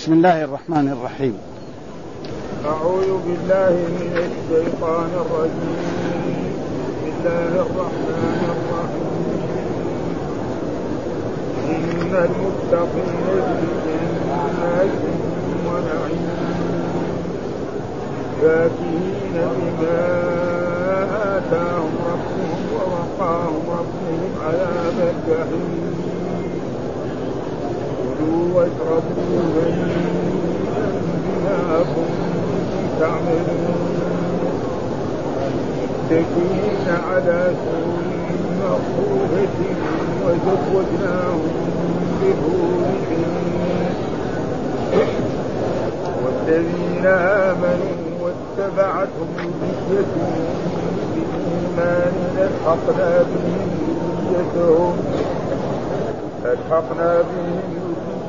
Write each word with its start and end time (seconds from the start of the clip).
بسم 0.00 0.12
الله 0.12 0.44
الرحمن 0.44 0.88
الرحيم. 0.96 1.36
أعوذ 2.66 3.10
بالله 3.26 3.74
من 4.00 4.12
الشيطان 4.16 5.10
الرجيم. 5.24 5.76
بسم 7.04 7.04
الله 7.20 7.52
الرحمن 7.68 8.40
الرحيم. 8.54 9.12
إن 11.68 12.12
المتقين 12.26 13.28
في 13.56 13.68
جنات 13.84 15.02
ونعيم 15.68 16.28
فاكهين 18.40 19.36
بما 19.56 20.00
آتاهم 21.36 21.94
ربهم 22.12 22.60
ووقاهم 22.74 23.64
ربهم 23.78 24.30
عذاب 24.46 24.96
الجحيم. 25.12 25.89
كلوا 28.20 28.54
واشربوا 28.54 29.42
بما 31.24 31.78
كنتم 31.94 32.84
تعملون 33.00 34.00
متكئين 36.04 36.88
على 37.10 37.52
سرر 37.64 38.10
مصفوفة 38.60 39.58
وزوجناهم 40.24 41.42
بحور 42.22 42.80
والذين 46.24 47.06
آمنوا 47.06 48.00
واتبعتهم 48.22 49.52
ذريتهم 49.62 50.44
بإيمان 51.14 52.14
ألحقنا 52.38 53.22
بهم 53.22 53.70
ذريتهم 54.26 54.96
ألحقنا 56.44 57.14
بهم 57.22 57.79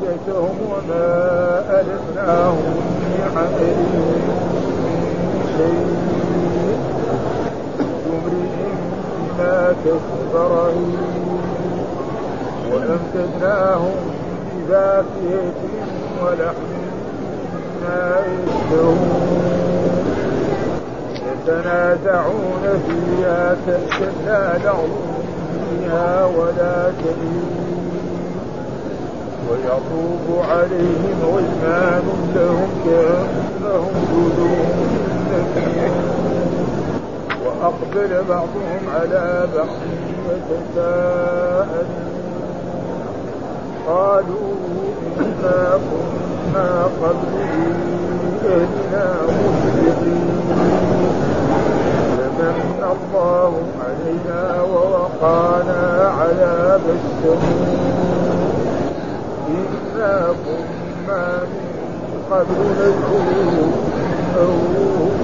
ذريتهم 0.02 0.58
وما 0.72 1.64
عملهم 3.36 4.22
من 4.84 5.44
شيء 5.58 6.02
امرئ 8.10 8.52
بما 9.38 9.74
كسب 9.86 10.36
رهين 10.36 10.98
وأمددناهم 12.72 13.96
بفاكهة 14.56 15.62
ولحم 16.24 16.72
مما 17.82 18.22
يشتهون 18.28 19.42
يتنازعون 21.28 22.64
فيها 22.88 23.56
لا 24.26 24.58
لغو 24.64 24.88
فيها 25.70 26.26
ولا 26.26 26.92
كبير 27.00 27.81
ويطوف 29.52 30.50
عليهم 30.50 31.18
غلمان 31.24 32.04
لهم 32.36 32.70
كأنهم 32.86 33.94
جذور 34.12 34.66
وأقبل 37.46 38.24
بعضهم 38.30 38.82
على 38.96 39.48
بعض 39.56 39.68
يتساءلون 40.30 42.12
قالوا 43.88 44.54
إنا 45.20 45.80
كنا 45.90 46.84
قبل 46.84 47.34
أهلنا 48.46 49.06
مشركين 49.28 50.42
فمن 52.18 52.84
الله 52.84 53.54
علينا 53.86 54.62
ووقانا 54.62 56.12
عذاب 56.20 56.82
السموم 56.90 58.21
إنا 59.52 60.34
كنا 60.46 61.22
من 61.44 62.24
قبل 62.32 62.60
ندعوه 62.80 63.28
إنه 64.02 64.50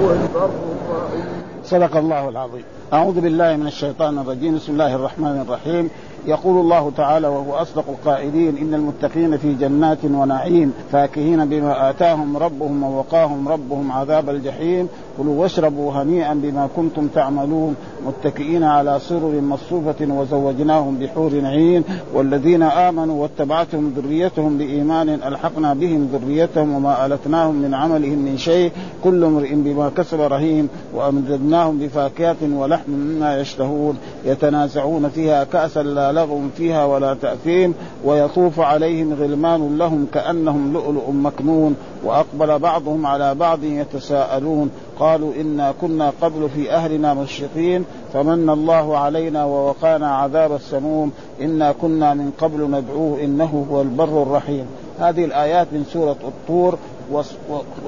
هو 0.02 0.08
البر 0.12 0.50
الرحيم 0.76 1.28
صدق 1.64 1.98
الله 1.98 2.30
العظيم. 2.30 2.64
أعوذ 2.94 3.22
بالله 3.22 3.56
من 3.56 3.68
الشيطان 3.68 4.18
الرجيم. 4.18 4.56
بسم 4.56 4.72
الله 4.72 4.96
الرحمن 4.96 5.46
الرحيم. 5.48 5.90
يقول 6.28 6.62
الله 6.62 6.92
تعالى 6.98 7.28
وهو 7.28 7.54
أصدق 7.54 7.84
القائلين 7.90 8.58
إن 8.58 8.74
المتقين 8.74 9.38
في 9.38 9.54
جنات 9.54 9.98
ونعيم 10.04 10.74
فاكهين 10.92 11.46
بما 11.46 11.90
آتاهم 11.90 12.38
ربهم 12.38 12.84
ووقاهم 12.84 13.48
ربهم 13.48 13.92
عذاب 13.92 14.30
الجحيم. 14.30 14.88
كلوا 15.18 15.42
واشربوا 15.42 15.92
هنيئا 15.92 16.34
بما 16.34 16.70
كنتم 16.76 17.08
تعملون. 17.08 17.76
متكئين 18.06 18.64
على 18.64 19.00
سرر 19.00 19.42
مصفوفة 19.42 19.96
وزوجناهم 20.02 20.98
بحور 21.00 21.32
عين. 21.44 21.84
والذين 22.14 22.64
آمنوا 22.64 23.22
واتبعتهم 23.22 23.94
ذريتهم 23.98 24.58
بإيمان 24.58 25.10
ألحقنا 25.10 25.74
بهم 25.74 26.10
ذريتهم 26.14 26.74
وما 26.74 27.06
ألتناهم 27.06 27.56
من 27.56 27.74
عملهم 27.74 28.20
من 28.20 28.38
شيء. 28.38 28.72
كل 29.04 29.24
امرئ 29.24 29.56
بما 29.56 29.92
كسب 29.98 30.22
رهين. 30.22 30.68
وأمددناهم 30.96 31.80
بفاكهة 31.80 32.36
ولحم 32.58 32.77
مما 32.88 33.40
يشتهون 33.40 33.98
يتنازعون 34.26 35.10
فيها 35.10 35.44
كأسا 35.44 35.84
لا 35.84 36.12
لغو 36.12 36.42
فيها 36.58 36.86
ولا 36.86 37.14
تأثيم 37.14 37.74
ويطوف 38.06 38.60
عليهم 38.60 39.14
غلمان 39.14 39.78
لهم 39.78 40.08
كأنهم 40.14 40.74
لؤلؤ 40.74 41.12
مكنون 41.12 41.76
وأقبل 42.04 42.60
بعضهم 42.60 43.06
على 43.06 43.36
بعض 43.36 43.64
يتساءلون 43.64 44.70
قالوا 45.00 45.34
إنا 45.42 45.74
كنا 45.82 46.14
قبل 46.22 46.50
في 46.50 46.72
أهلنا 46.72 47.14
مشرقين 47.14 47.86
فمن 48.14 48.50
الله 48.50 48.98
علينا 48.98 49.46
ووقانا 49.46 50.16
عذاب 50.16 50.56
السموم 50.56 51.12
إنا 51.42 51.72
كنا 51.72 52.14
من 52.14 52.32
قبل 52.40 52.72
ندعوه 52.72 53.24
إنه 53.24 53.66
هو 53.72 53.82
البر 53.82 54.24
الرحيم. 54.24 54.66
هذه 55.00 55.26
الآيات 55.26 55.68
من 55.72 55.86
سورة 55.94 56.18
الطور 56.28 56.78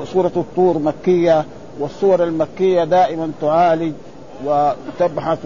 وسورة 0.01 0.31
الطور 0.35 0.79
مكية 0.79 1.45
والسور 1.79 2.23
المكية 2.23 2.83
دائما 2.83 3.31
تعالج 3.41 3.93
وتبحث 4.45 5.45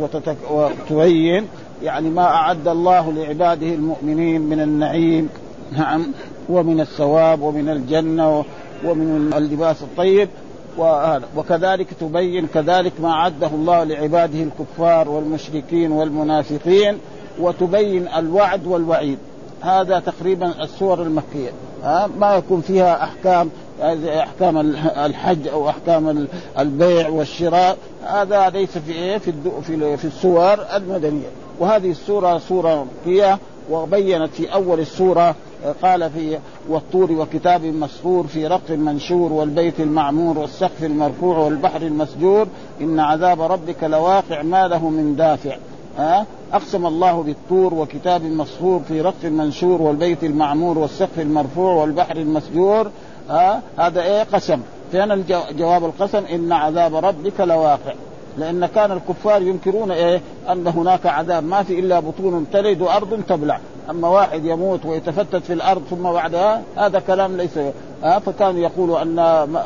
وتبين 0.52 1.48
يعني 1.84 2.10
ما 2.10 2.26
أعد 2.26 2.68
الله 2.68 3.12
لعباده 3.12 3.68
المؤمنين 3.68 4.42
من 4.42 4.62
النعيم 4.62 5.30
نعم 5.78 6.06
ومن 6.50 6.82
الثواب 6.82 7.42
ومن 7.42 7.70
الجنة 7.70 8.46
ومن 8.86 9.34
اللباس 9.38 9.82
الطيب 9.82 10.30
وهذا. 10.78 11.26
وكذلك 11.38 11.88
تبين 12.00 12.48
كذلك 12.48 12.92
ما 13.02 13.10
أعده 13.10 13.48
الله 13.48 13.84
لعباده 13.84 14.44
الكفار 14.44 15.10
والمشركين 15.10 15.92
والمنافقين 15.92 16.98
وتبين 17.40 18.08
الوعد 18.08 18.68
والوعيد. 18.68 19.18
هذا 19.62 20.00
تقريبا 20.00 20.64
السور 20.64 21.02
المكية. 21.02 21.52
ها 21.84 22.10
ما 22.20 22.36
يكون 22.36 22.62
فيها 22.62 23.04
أحكام 23.04 23.50
أحكام 23.82 24.58
الحج 25.06 25.48
أو 25.48 25.70
أحكام 25.70 26.28
البيع 26.60 27.10
والشراء 27.10 27.78
هذا 28.04 28.50
ليس 28.50 28.78
في 28.78 28.92
إيه؟ 28.92 29.18
في 29.18 29.34
في 29.68 29.98
في 29.98 30.06
السور 30.06 30.54
المدنية. 30.76 31.28
وهذه 31.60 31.92
السورة 31.92 32.38
سورة 32.38 32.86
مكيه 33.06 33.40
وبينت 33.72 34.34
في 34.34 34.54
أول 34.54 34.80
السورة 34.80 35.36
قال 35.82 36.10
في 36.10 36.40
والطور 36.70 37.12
وكتاب 37.12 37.66
مسطور 37.66 38.28
في 38.28 38.48
رق 38.48 38.72
منشور 38.72 39.34
والبيت 39.34 39.80
المعمور 39.80 40.38
والسقف 40.38 40.84
المرفوع 40.84 41.38
والبحر 41.38 41.82
المسجور 41.82 42.48
إن 42.82 43.00
عذاب 43.00 43.42
ربك 43.42 43.84
لواقع 43.84 44.42
ما 44.42 44.68
له 44.68 44.90
من 44.90 45.16
دافع. 45.16 45.58
ها؟ 45.98 46.26
أقسم 46.54 46.86
الله 46.86 47.24
بالطور 47.24 47.74
وكتاب 47.74 48.24
مسطور 48.24 48.82
في 48.88 49.02
رق 49.02 49.26
منشور 49.26 49.82
والبيت 49.82 50.24
المعمور 50.24 50.78
والسقف 50.78 51.20
المرفوع 51.20 51.74
والبحر 51.74 52.18
المسجور 52.18 52.92
ها؟ 53.30 53.62
هذا 53.78 54.02
إيه؟ 54.02 54.24
قسم. 54.24 54.62
فين 54.92 55.26
جواب 55.52 55.86
القسم؟ 55.86 56.24
إن 56.32 56.52
عذاب 56.52 56.96
ربك 56.96 57.40
لواقع. 57.40 57.94
لأن 58.38 58.66
كان 58.66 58.92
الكفار 58.92 59.42
ينكرون 59.42 59.92
إيه؟ 59.92 60.22
أن 60.50 60.68
هناك 60.68 61.06
عذاب 61.06 61.44
ما 61.44 61.64
في 61.64 61.80
إلا 61.80 62.00
بطون 62.00 62.46
تلد 62.54 62.82
وأرض 62.82 63.22
تبلع. 63.28 63.60
أما 63.90 64.08
واحد 64.08 64.46
يموت 64.46 64.86
ويتفتت 64.86 65.44
في 65.44 65.54
الأرض 65.54 65.82
ثم 65.90 66.04
بعدها 66.04 66.62
هذا 66.76 67.00
كلام 67.00 67.38
ليس 67.38 67.58
آه 68.04 68.20
فكانوا 68.20 68.60
يقولوا 68.60 69.02
أن 69.02 69.16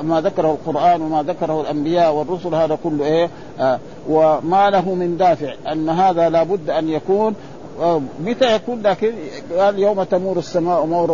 ما 0.01 0.21
ذكره 0.21 0.51
القرآن 0.51 1.01
وما 1.01 1.23
ذكره 1.23 1.61
الأنبياء 1.61 2.13
والرسل 2.13 2.55
هذا 2.55 2.77
كله 2.83 3.05
إيه؟ 3.05 3.29
آه 3.59 3.79
وما 4.09 4.69
له 4.69 4.93
من 4.93 5.17
دافع. 5.17 5.53
أن 5.71 5.89
هذا 5.89 6.29
لابد 6.29 6.69
أن 6.69 6.89
يكون. 6.89 7.35
آه 7.81 8.01
متى 8.25 8.55
يكون؟ 8.55 8.81
لكن 8.81 9.13
قال 9.57 9.79
يوم 9.79 10.03
تمور 10.03 10.37
السماء 10.37 10.85
مورا 10.85 11.13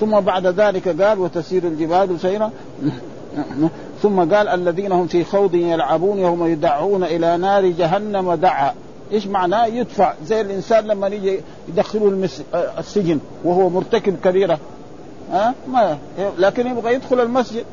ثم 0.00 0.20
بعد 0.20 0.46
ذلك 0.46 1.02
قال 1.02 1.18
وتسير 1.18 1.64
الجبال 1.64 2.20
سيرا. 2.20 2.50
ثم 4.02 4.34
قال 4.34 4.48
الذين 4.48 4.92
هم 4.92 5.06
في 5.06 5.24
خوض 5.24 5.54
يلعبون 5.54 6.18
يوم 6.18 6.46
يدعون 6.46 7.04
إلى 7.04 7.36
نار 7.36 7.66
جهنم 7.66 8.34
دعا. 8.34 8.72
إيش 9.12 9.26
معناه؟ 9.26 9.66
يدفع. 9.66 10.14
زي 10.26 10.40
الإنسان 10.40 10.84
لما 10.84 11.06
يجي 11.06 11.40
يدخلوا 11.68 12.10
المس... 12.10 12.42
السجن 12.78 13.18
وهو 13.44 13.68
مرتكب 13.68 14.16
كبيرة. 14.24 14.58
ها؟ 15.32 15.54
ما 15.68 15.98
لكن 16.38 16.66
يبغى 16.66 16.94
يدخل 16.94 17.20
المسجد. 17.20 17.64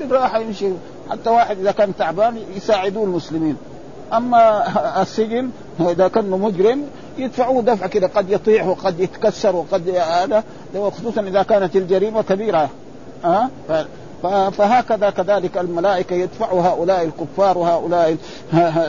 بالراحه 0.00 0.38
يمشي. 0.38 0.70
حتى 1.10 1.30
واحد 1.30 1.58
إذا 1.58 1.70
كان 1.70 1.96
تعبان 1.96 2.38
يساعدوه 2.56 3.04
المسلمين. 3.04 3.56
أما 4.12 4.62
السجن 5.02 5.50
إذا 5.80 6.08
كان 6.08 6.30
مجرم 6.30 6.82
يدفعوه 7.18 7.62
دفع 7.62 7.86
كده 7.86 8.06
قد 8.06 8.30
يطيح 8.30 8.66
وقد 8.66 9.00
يتكسر 9.00 9.56
وقد 9.56 9.88
هذا 9.88 10.44
خصوصا 10.74 11.20
إذا 11.20 11.42
كانت 11.42 11.76
الجريمة 11.76 12.22
كبيرة. 12.22 12.70
ها؟ 13.24 13.50
فهكذا 14.50 15.10
كذلك 15.10 15.58
الملائكة 15.58 16.14
يدفع 16.14 16.52
هؤلاء 16.52 17.04
الكفار 17.04 17.58
وهؤلاء 17.58 18.16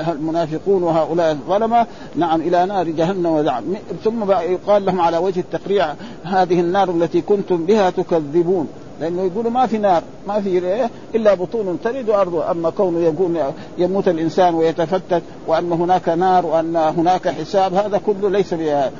المنافقون 0.07 0.83
وهؤلاء 0.83 1.31
الظلمة. 1.31 1.85
نعم 2.15 2.41
إلى 2.41 2.65
نار 2.65 2.89
جهنم. 2.89 3.25
ونعم 3.25 3.63
ثم 4.03 4.31
يقال 4.31 4.85
لهم 4.85 5.01
على 5.01 5.17
وجه 5.17 5.39
التقريع 5.39 5.93
هذه 6.23 6.59
النار 6.59 6.89
التي 6.89 7.21
كنتم 7.21 7.65
بها 7.65 7.89
تكذبون. 7.89 8.67
لأنه 9.01 9.21
يقولوا 9.21 9.51
ما 9.51 9.65
في 9.65 9.77
نار 9.77 10.03
ما 10.27 10.41
في 10.41 10.87
إلا 11.15 11.33
بطون 11.33 11.79
تلد 11.83 12.09
وارض 12.09 12.35
أما 12.35 12.69
كونه 12.69 12.99
يقول 12.99 13.37
يموت 13.77 14.07
الإنسان 14.07 14.55
ويتفتت 14.55 15.21
وأن 15.47 15.71
هناك 15.71 16.09
نار 16.09 16.45
وأن 16.45 16.75
هناك 16.75 17.27
حساب 17.27 17.73
هذا 17.73 18.01
كله 18.05 18.29
ليس 18.29 18.53
بها. 18.53 18.91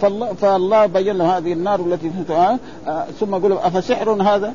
فالله, 0.00 0.32
فالله 0.32 0.86
بين 0.86 1.18
له 1.18 1.38
هذه 1.38 1.52
النار 1.52 1.80
التي 1.80 2.10
آه، 2.88 3.06
ثم 3.20 3.34
يقول 3.34 3.52
أفسحر 3.52 4.10
هذا؟ 4.10 4.54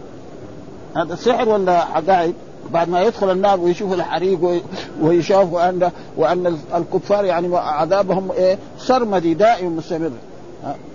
هذا 0.95 1.15
سحر 1.15 1.49
ولا 1.49 1.71
عقائد؟ 1.71 2.33
بعد 2.71 2.89
ما 2.89 3.01
يدخل 3.01 3.31
النار 3.31 3.59
ويشوف 3.59 3.93
الحريق 3.93 4.61
ويشوف 5.01 5.53
وأن 5.53 5.91
وان 6.17 6.57
الكفار 6.75 7.25
يعني 7.25 7.57
عذابهم 7.57 8.31
إيه؟ 8.31 8.57
سرمدي 8.79 9.33
دائم 9.33 9.77
مستمر. 9.77 10.11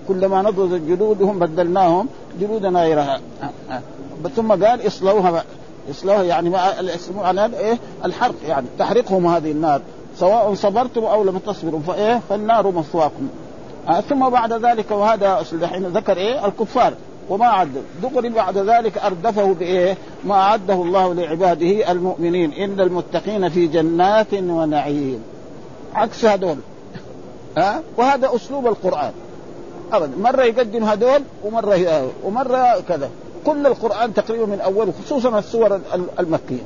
كلما 0.08 0.42
نضجت 0.42 0.82
جلودهم 0.88 1.38
بدلناهم 1.38 2.08
جلودا 2.40 2.68
غيرها. 2.68 3.20
ثم 4.36 4.52
قال 4.52 4.86
اصلوها 4.86 5.44
اصلوها 5.90 6.22
يعني 6.22 6.50
معنى 7.16 7.56
إيه 7.56 7.78
الحرق 8.04 8.34
يعني. 8.46 8.66
تحرقهم 8.78 9.26
هذه 9.26 9.50
النار. 9.50 9.80
سواء 10.16 10.54
صبرتم 10.54 11.04
أو 11.04 11.24
لم 11.24 11.38
تصبروا. 11.38 11.80
فإيه؟ 11.80 12.20
فالنار 12.28 12.70
مثواكم 12.70 13.28
ثم 14.08 14.28
بعد 14.28 14.52
ذلك 14.52 14.90
وهذا 14.90 15.44
الحين 15.52 15.86
ذكر 15.86 16.16
إيه؟ 16.16 16.46
الكفار. 16.46 16.94
وما 17.28 17.46
عد. 17.46 17.82
دغري 18.02 18.28
بعد 18.28 18.58
ذلك 18.58 18.98
أردفه 18.98 19.54
بإيه؟ 19.54 19.96
ما 20.24 20.34
أعده 20.34 20.74
الله 20.74 21.14
لعباده 21.14 21.92
المؤمنين. 21.92 22.52
إن 22.52 22.80
المتقين 22.80 23.48
في 23.48 23.66
جنات 23.66 24.34
ونعيم. 24.34 25.22
عكس 25.94 26.24
هذول. 26.24 26.56
ها 27.58 27.82
وهذا 27.96 28.36
أسلوب 28.36 28.66
القرآن. 28.66 29.12
ابدا. 29.92 30.16
مرة 30.18 30.42
يقدم 30.42 30.84
هذول 30.84 31.22
ومرة 31.44 32.10
ومرة 32.24 32.80
كذا. 32.88 33.10
كل 33.46 33.66
القرآن 33.66 34.14
تقريبا 34.14 34.46
من 34.46 34.60
اوله 34.60 34.92
خصوصا 35.04 35.38
السور 35.38 35.80
المكية. 36.20 36.62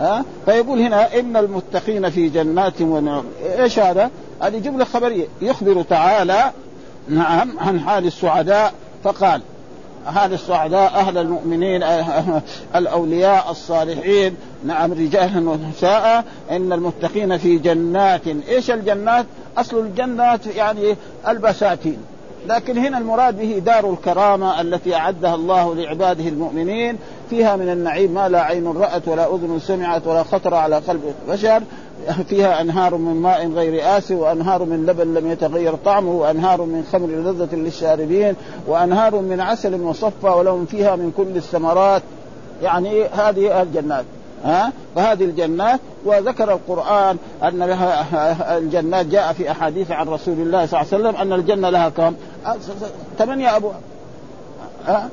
ها؟ 0.00 0.24
فيقول 0.44 0.80
هنا 0.80 1.18
إن 1.18 1.36
المتقين 1.36 2.10
في 2.10 2.28
جنات 2.28 2.82
ونعيم. 2.82 3.24
إيش 3.58 3.78
هذا؟ 3.78 4.10
هذه 4.42 4.58
جملة 4.58 4.84
خبرية. 4.84 5.26
يخبر 5.42 5.82
تعالى 5.82 6.52
نعم 7.08 7.58
عن 7.58 7.80
حال 7.80 8.06
السعداء. 8.06 8.72
فقال 9.04 9.42
هذا 10.06 10.34
السعداء 10.34 10.94
أهل 10.94 11.18
المؤمنين 11.18 11.82
الأولياء 12.76 13.50
الصالحين. 13.50 14.36
نعم 14.64 14.92
رجالا 14.92 15.50
ونساء. 15.50 16.24
إن 16.50 16.72
المتقين 16.72 17.38
في 17.38 17.58
جنات. 17.58 18.22
إيش 18.48 18.70
الجنات؟ 18.70 19.26
أصل 19.58 19.78
الجنات 19.78 20.46
يعني 20.46 20.96
البساتين. 21.28 21.98
لكن 22.46 22.78
هنا 22.78 22.98
المراد 22.98 23.38
به 23.38 23.58
دار 23.58 23.90
الكرامة 23.90 24.60
التي 24.60 24.94
أعدها 24.94 25.34
الله 25.34 25.74
لعباده 25.74 26.28
المؤمنين 26.28 26.98
فيها 27.30 27.56
من 27.56 27.68
النعيم 27.68 28.14
ما 28.14 28.28
لا 28.28 28.42
عين 28.42 28.66
رأت 28.66 29.08
ولا 29.08 29.34
أذن 29.34 29.58
سمعت 29.58 30.06
ولا 30.06 30.22
خطر 30.22 30.54
على 30.54 30.76
قلب 30.76 31.14
بشر 31.28 31.62
فيها 32.28 32.60
أنهار 32.60 32.94
من 32.94 33.14
ماء 33.22 33.48
غير 33.48 33.98
آسي 33.98 34.14
وأنهار 34.14 34.64
من 34.64 34.86
لبن 34.86 35.14
لم 35.14 35.30
يتغير 35.30 35.74
طعمه 35.74 36.12
وأنهار 36.12 36.62
من 36.62 36.84
خمر 36.92 37.06
لذة 37.06 37.56
للشاربين 37.56 38.34
وأنهار 38.66 39.14
من 39.20 39.40
عسل 39.40 39.80
مصفى 39.80 40.26
ولهم 40.26 40.66
فيها 40.66 40.96
من 40.96 41.12
كل 41.16 41.36
الثمرات. 41.36 42.02
يعني 42.62 43.04
هذه 43.04 43.62
الجنات 43.62 44.04
ها؟ 44.44 44.72
فهذه 44.96 45.24
الجنات 45.24 45.80
وذكر 46.04 46.52
القرآن 46.52 47.16
أن 47.42 47.58
لها 47.58 48.06
الجنات 48.58 49.06
جاء 49.06 49.32
في 49.32 49.50
أحاديث 49.50 49.90
عن 49.90 50.08
رسول 50.08 50.34
الله 50.34 50.66
صلى 50.66 50.80
الله 50.80 50.92
عليه 50.92 51.08
وسلم 51.08 51.16
أن 51.16 51.32
الجنة 51.32 51.70
لها 51.70 51.88
كم؟ 51.88 52.14
ثمانية 53.18 53.56
أبواب 53.56 53.80
ها؟ 54.86 55.08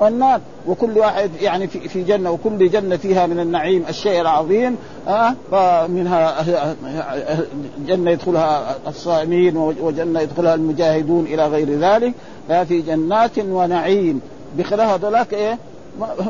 والنار. 0.00 0.40
وكل 0.66 0.98
واحد 0.98 1.30
يعني 1.40 1.66
في, 1.66 1.88
في 1.88 2.02
جنة 2.02 2.30
وكل 2.30 2.70
جنة 2.70 2.96
فيها 2.96 3.26
من 3.26 3.40
النعيم 3.40 3.84
الشيء 3.88 4.20
العظيم 4.20 4.76
آه. 5.08 5.34
فمنها 5.50 6.44
جنة 7.88 8.10
يدخلها 8.10 8.76
الصائمين 8.86 9.56
وجنة 9.56 10.20
يدخلها 10.20 10.54
المجاهدون 10.54 11.24
إلى 11.24 11.46
غير 11.46 11.78
ذلك. 11.78 12.12
ففي 12.48 12.80
جنات 12.80 13.38
ونعيم. 13.38 14.20
بخلاف 14.58 14.88
هذولاك 14.88 15.34
إيه؟ 15.34 15.58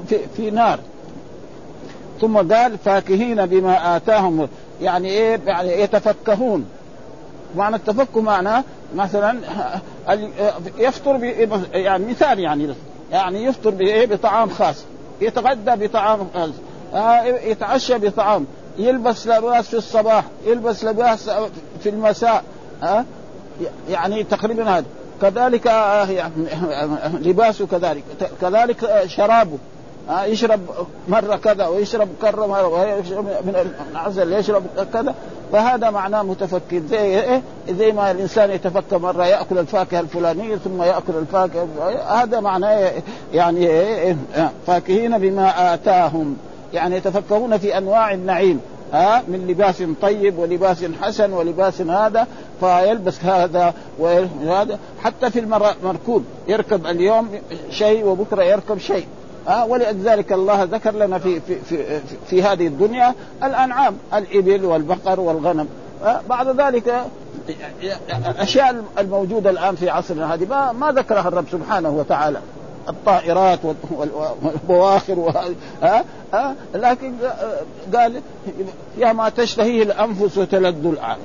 في, 0.08 0.18
في 0.36 0.50
نار. 0.50 0.78
ثم 2.20 2.36
قال 2.36 2.78
فاكهين 2.78 3.46
بما 3.46 3.96
آتاهم. 3.96 4.48
يعني 4.82 5.08
إيه؟ 5.08 5.40
يعني 5.46 5.80
يتفكهون. 5.80 6.64
معنى 7.56 7.76
التفكه 7.76 8.20
معناه 8.20 8.64
مثلا 8.94 9.40
يفطر 10.78 11.24
يعني 11.72 12.06
مثال 12.06 12.38
يعني 12.38 12.74
يعني 13.12 13.44
يفطر 13.44 13.70
بايه 13.70 14.06
بطعام 14.06 14.50
خاص. 14.50 14.84
يتغدى 15.20 15.86
بطعام 15.86 16.26
خاص. 16.34 16.50
آه 16.94 17.22
يتعشى 17.22 17.98
بطعام. 17.98 18.46
يلبس 18.78 19.26
لباس 19.26 19.68
في 19.68 19.76
الصباح. 19.76 20.24
يلبس 20.46 20.84
لباس 20.84 21.30
في 21.80 21.88
المساء. 21.88 22.44
ها 22.82 22.98
آه 22.98 23.04
يعني 23.90 24.24
تقريبا 24.24 24.70
هذا. 24.70 24.84
كذلك 25.22 25.66
آه 25.66 26.10
يعني 26.10 26.32
لباسه 27.20 27.66
كذلك. 27.66 28.02
كذلك 28.40 29.02
شرابه. 29.06 29.58
آه 30.10 30.24
يشرب 30.24 30.60
مرة 31.08 31.36
كذا 31.36 31.66
ويشرب 31.66 32.08
كرة 32.22 32.46
مرة 32.46 32.66
ويشرب 32.66 33.24
من 33.24 33.74
العسل 33.92 34.32
يشرب 34.32 34.62
كذا. 34.92 35.14
فهذا 35.52 35.90
معناه 35.90 36.22
متفكر. 36.22 36.82
زي 36.90 36.98
إيه؟ 36.98 37.42
زي 37.70 37.92
ما 37.92 38.10
الإنسان 38.10 38.50
يتفكر 38.50 38.98
مرة 38.98 39.26
يأكل 39.26 39.58
الفاكهة 39.58 40.00
الفلانية 40.00 40.56
ثم 40.56 40.82
يأكل 40.82 41.12
الفاكهة 41.18 41.68
هذا 42.22 42.40
معناه 42.40 42.92
يعني 43.34 43.66
إيه؟ 43.66 44.16
فاكهين 44.66 45.18
بما 45.18 45.74
آتاهم. 45.74 46.36
يعني 46.74 46.96
يتفكرون 46.96 47.58
في 47.58 47.78
أنواع 47.78 48.12
النعيم. 48.12 48.60
ها 48.92 49.22
من 49.28 49.46
لباس 49.46 49.82
طيب 50.02 50.38
ولباس 50.38 50.84
حسن 51.02 51.32
ولباس 51.32 51.80
هذا 51.80 52.26
فيلبس 52.60 53.24
هذا 53.24 53.74
وهذا. 53.98 54.78
حتى 55.02 55.30
في 55.30 55.40
المركوب 55.40 56.24
يركب 56.48 56.86
اليوم 56.86 57.28
شيء 57.70 58.04
وبكرة 58.04 58.42
يركب 58.42 58.78
شيء 58.78 59.06
ها. 59.46 59.64
ولذلك 59.64 60.32
الله 60.32 60.62
ذكر 60.62 60.94
لنا 60.94 61.18
في 61.18 61.40
في 61.40 61.54
في, 61.58 62.00
في, 62.26 62.42
هذه 62.42 62.66
الدنيا 62.66 63.14
الأنعام 63.44 63.96
الإبل 64.14 64.64
والبقر 64.64 65.20
والغنم 65.20 65.68
بعد 66.28 66.60
ذلك 66.60 67.04
الاشياء 68.28 68.84
الموجودة 68.98 69.50
الآن 69.50 69.74
في 69.74 69.90
عصرنا 69.90 70.34
هذه 70.34 70.46
ما, 70.46 70.72
ما 70.72 70.92
ذكرها 70.92 71.28
الرب 71.28 71.44
سبحانه 71.52 71.90
وتعالى. 71.90 72.40
الطائرات 72.88 73.58
والبواخر 74.42 75.32
ها؟ 75.82 76.04
ها؟ 76.32 76.54
لكن 76.74 77.14
قال 77.94 78.20
فيها 78.96 79.12
ما 79.12 79.28
تشتهيه 79.28 79.82
الأنفس 79.82 80.38
وتلذ 80.38 80.86
الاعين 80.86 81.18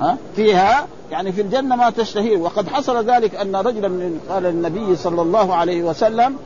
ها؟ 0.00 0.16
فيها 0.36 0.86
يعني 1.10 1.32
في 1.32 1.40
الجنة 1.40 1.76
ما 1.76 1.90
تشتهيه. 1.90 2.36
وقد 2.36 2.68
حصل 2.68 3.10
ذلك 3.10 3.34
أن 3.34 3.56
رجلا 3.56 3.88
من 3.88 4.20
قال 4.30 4.46
النبي 4.46 4.96
صلى 4.96 5.22
الله 5.22 5.54
عليه 5.54 5.82
وسلم 5.82 6.36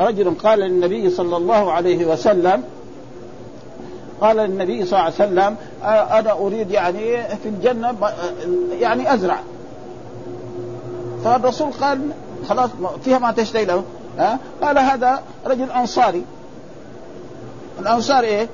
رجل 0.00 0.34
قال 0.34 0.58
للنبي 0.58 1.10
صلى 1.10 1.36
الله 1.36 1.72
عليه 1.72 2.06
وسلم 2.06 2.62
قال 4.20 4.36
للنبي 4.36 4.84
صلى 4.84 4.98
الله 4.98 5.04
عليه 5.04 5.14
وسلم 5.14 5.56
أنا 6.18 6.32
أريد 6.32 6.70
يعني 6.70 7.22
في 7.22 7.48
الجنة 7.48 7.94
يعني 8.80 9.14
أزرع. 9.14 9.38
فالرسول 11.24 11.72
قال 11.72 12.00
خلاص 12.48 12.70
فيها 13.04 13.18
ما 13.18 13.32
تشتهي 13.32 13.64
له. 13.64 13.82
ها؟ 14.18 14.38
قال 14.62 14.78
هذا 14.78 15.22
رجل 15.46 15.70
أنصاري. 15.70 16.24
الأنصار 17.80 18.24
إيه؟ 18.24 18.48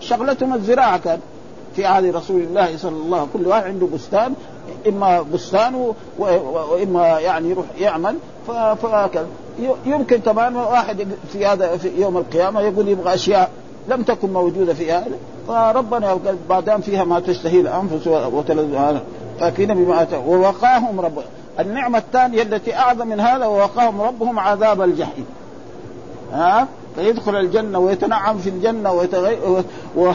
شغلتهم 0.00 0.54
الزراعة 0.54 0.98
كان. 0.98 1.20
في 1.76 1.86
عهد 1.86 2.04
رسول 2.04 2.40
الله 2.40 2.76
صلى 2.76 2.90
الله 2.92 3.16
عليه 3.16 3.28
وسلم 3.28 3.42
كل 3.42 3.48
واحد 3.48 3.64
عنده 3.64 3.86
بستان 3.86 4.34
إما 4.88 5.22
بستان 5.22 5.92
وإما 6.18 7.20
يعني 7.20 7.50
يروح 7.50 7.66
يعمل 7.78 8.16
فهكذا. 8.82 9.26
يمكن 9.86 10.20
طبعا 10.20 10.56
واحد 10.56 11.06
في 11.32 11.46
هذا 11.46 11.76
في 11.76 12.00
يوم 12.00 12.16
القيامة 12.16 12.60
يقول 12.60 12.88
يبغى 12.88 13.14
أشياء 13.14 13.50
لم 13.88 14.02
تكن 14.02 14.32
موجودة 14.32 14.74
في 14.74 14.92
هذا 14.92 15.16
فربنا 15.48 16.18
ما 16.50 16.60
دام 16.60 16.80
فيها 16.80 17.04
ما 17.04 17.20
تشتهي 17.20 17.60
الأنفس 17.60 18.06
وتلذ 18.06 18.74
هذا 18.74 19.02
فاكين 19.40 19.74
بما 19.74 20.06
ووقاهم 20.26 21.00
رب 21.00 21.18
النعمة 21.60 21.98
الثانية 21.98 22.42
التي 22.42 22.76
أعظم 22.76 23.08
من 23.08 23.20
هذا 23.20 23.46
ووقاهم 23.46 24.00
ربهم 24.00 24.38
عذاب 24.38 24.82
الجحيم. 24.82 25.26
ها؟ 26.32 26.68
فيدخل 26.94 27.36
الجنة 27.36 27.78
ويتنعم 27.78 28.38
في 28.38 28.48
الجنة 28.48 28.92
ويتغي... 28.92 29.34
و... 29.34 29.62
و... 29.96 30.12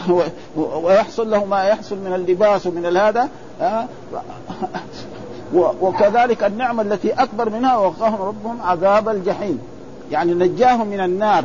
و... 0.56 0.86
ويحصل 0.86 1.30
له 1.30 1.44
ما 1.44 1.64
يحصل 1.64 1.96
من 1.96 2.14
اللباس 2.14 2.66
ومن 2.66 2.96
هذا 2.96 3.28
ها؟ 3.60 3.88
وكذلك 5.54 6.44
النعمة 6.44 6.82
التي 6.82 7.12
أكبر 7.12 7.50
منها 7.50 7.76
وقاهم 7.76 8.22
ربهم 8.22 8.62
عذاب 8.62 9.08
الجحيم. 9.08 9.58
يعني 10.10 10.34
نجاهم 10.34 10.86
من 10.86 11.00
النار. 11.00 11.44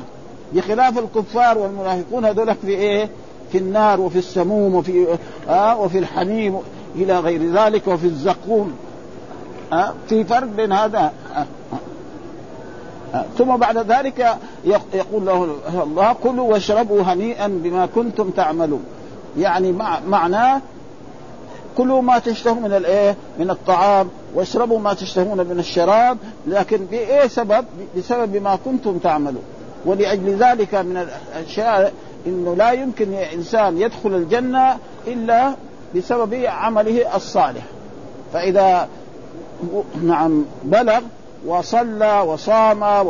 بخلاف 0.53 0.97
الكفار 0.97 1.57
والمنافقون 1.57 2.25
هذول 2.25 2.55
في 2.55 2.67
إيه؟ 2.67 3.09
في 3.51 3.57
النار 3.57 4.01
وفي 4.01 4.17
السموم 4.17 4.75
وفي 4.75 5.17
آه 5.49 5.79
وفي 5.79 5.99
الحميم 5.99 6.59
إلى 6.95 7.19
غير 7.19 7.51
ذلك 7.51 7.87
وفي 7.87 8.05
الزقوم. 8.05 8.73
آه 9.73 9.93
في 10.09 10.23
فرق 10.23 10.47
بين 10.47 10.71
هذا. 10.71 11.13
ثم 13.37 13.55
بعد 13.57 13.77
ذلك 13.77 14.37
يقول 14.93 15.25
له 15.25 15.55
الله 15.83 16.13
كلوا 16.23 16.53
واشربوا 16.53 17.01
هنيئا 17.01 17.47
بما 17.47 17.85
كنتم 17.85 18.29
تعملون. 18.29 18.83
يعني 19.37 19.71
مع 19.71 19.99
معناه 19.99 20.61
كلوا 21.77 22.01
ما 22.01 22.19
تشتهون 22.19 22.61
من 22.61 22.73
الايه؟ 22.73 23.15
من 23.39 23.49
الطعام 23.49 24.09
واشربوا 24.33 24.79
ما 24.79 24.93
تشتهون 24.93 25.37
من 25.37 25.59
الشراب 25.59 26.17
لكن 26.47 26.77
بإيه 26.77 27.27
سبب؟ 27.27 27.65
بسبب 27.97 28.35
ما 28.35 28.57
كنتم 28.65 28.97
تعملون. 28.97 29.43
ولأجل 29.85 30.35
ذلك 30.35 30.75
من 30.75 31.07
الأشياء 31.35 31.93
إنه 32.27 32.55
لا 32.55 32.71
يمكن 32.71 33.13
إنسان 33.13 33.77
يدخل 33.81 34.09
الجنة 34.15 34.77
إلا 35.07 35.55
بسبب 35.95 36.33
عمله 36.33 37.15
الصالح. 37.15 37.63
فإذا 38.33 38.87
نعم 40.03 40.45
بلغ 40.63 40.99
وصلى 41.45 42.23
وصام 42.27 43.05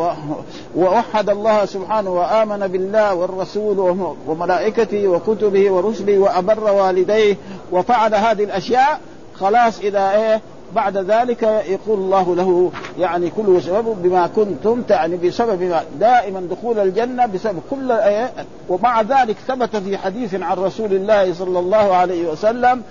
ووحد 0.75 1.29
الله 1.29 1.65
سبحانه 1.65 2.09
وآمن 2.09 2.67
بالله 2.67 3.15
والرسول 3.15 4.07
وملائكته 4.27 5.07
وكتبه 5.07 5.71
ورسله 5.71 6.17
وأبر 6.17 6.71
والديه 6.73 7.37
وفعل 7.71 8.15
هذه 8.15 8.43
الأشياء 8.43 8.99
خلاص 9.39 9.79
إذا 9.79 10.11
إيه 10.11 10.41
بعد 10.75 10.97
ذلك 10.97 11.43
يقول 11.43 11.99
الله 11.99 12.35
له 12.35 12.71
يعني 12.99 13.29
كل 13.29 13.61
سبب 13.61 13.95
بما 14.03 14.27
كنتم 14.27 14.81
تعني 14.81 15.17
بسبب 15.17 15.61
ما 15.61 15.83
دائما 15.99 16.47
دخول 16.51 16.79
الجنة 16.79 17.25
بسبب 17.25 17.59
كل 17.69 17.91
إيه 17.91 18.31
ومع 18.69 19.01
ذلك 19.01 19.35
ثبت 19.47 19.75
في 19.75 19.97
حديث 19.97 20.35
عن 20.35 20.57
رسول 20.57 20.93
الله 20.93 21.33
صلى 21.33 21.59
الله 21.59 21.95
عليه 21.95 22.29
وسلم 22.29 22.81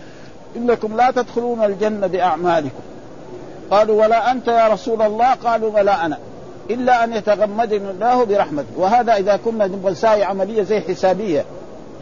إنكم 0.57 0.97
لا 0.97 1.11
تدخلون 1.11 1.65
الجنة 1.65 2.07
بأعمالكم. 2.07 2.81
قالوا 3.71 4.05
ولا 4.05 4.31
أنت 4.31 4.49
يا 4.49 4.69
رسول 4.69 5.03
الله؟ 5.03 5.35
قالوا 5.35 5.71
ولا 5.75 6.07
أنا. 6.07 6.19
إلا 6.71 7.05
أن 7.05 7.13
يتغمدنا 7.13 7.91
الله 7.91 8.25
برحمته. 8.25 8.69
وهذا 8.77 9.17
إذا 9.17 9.37
كنا 9.37 9.71
نساوي 9.85 10.25
عملية 10.25 10.63
زي 10.63 10.81
حسابية. 10.81 11.45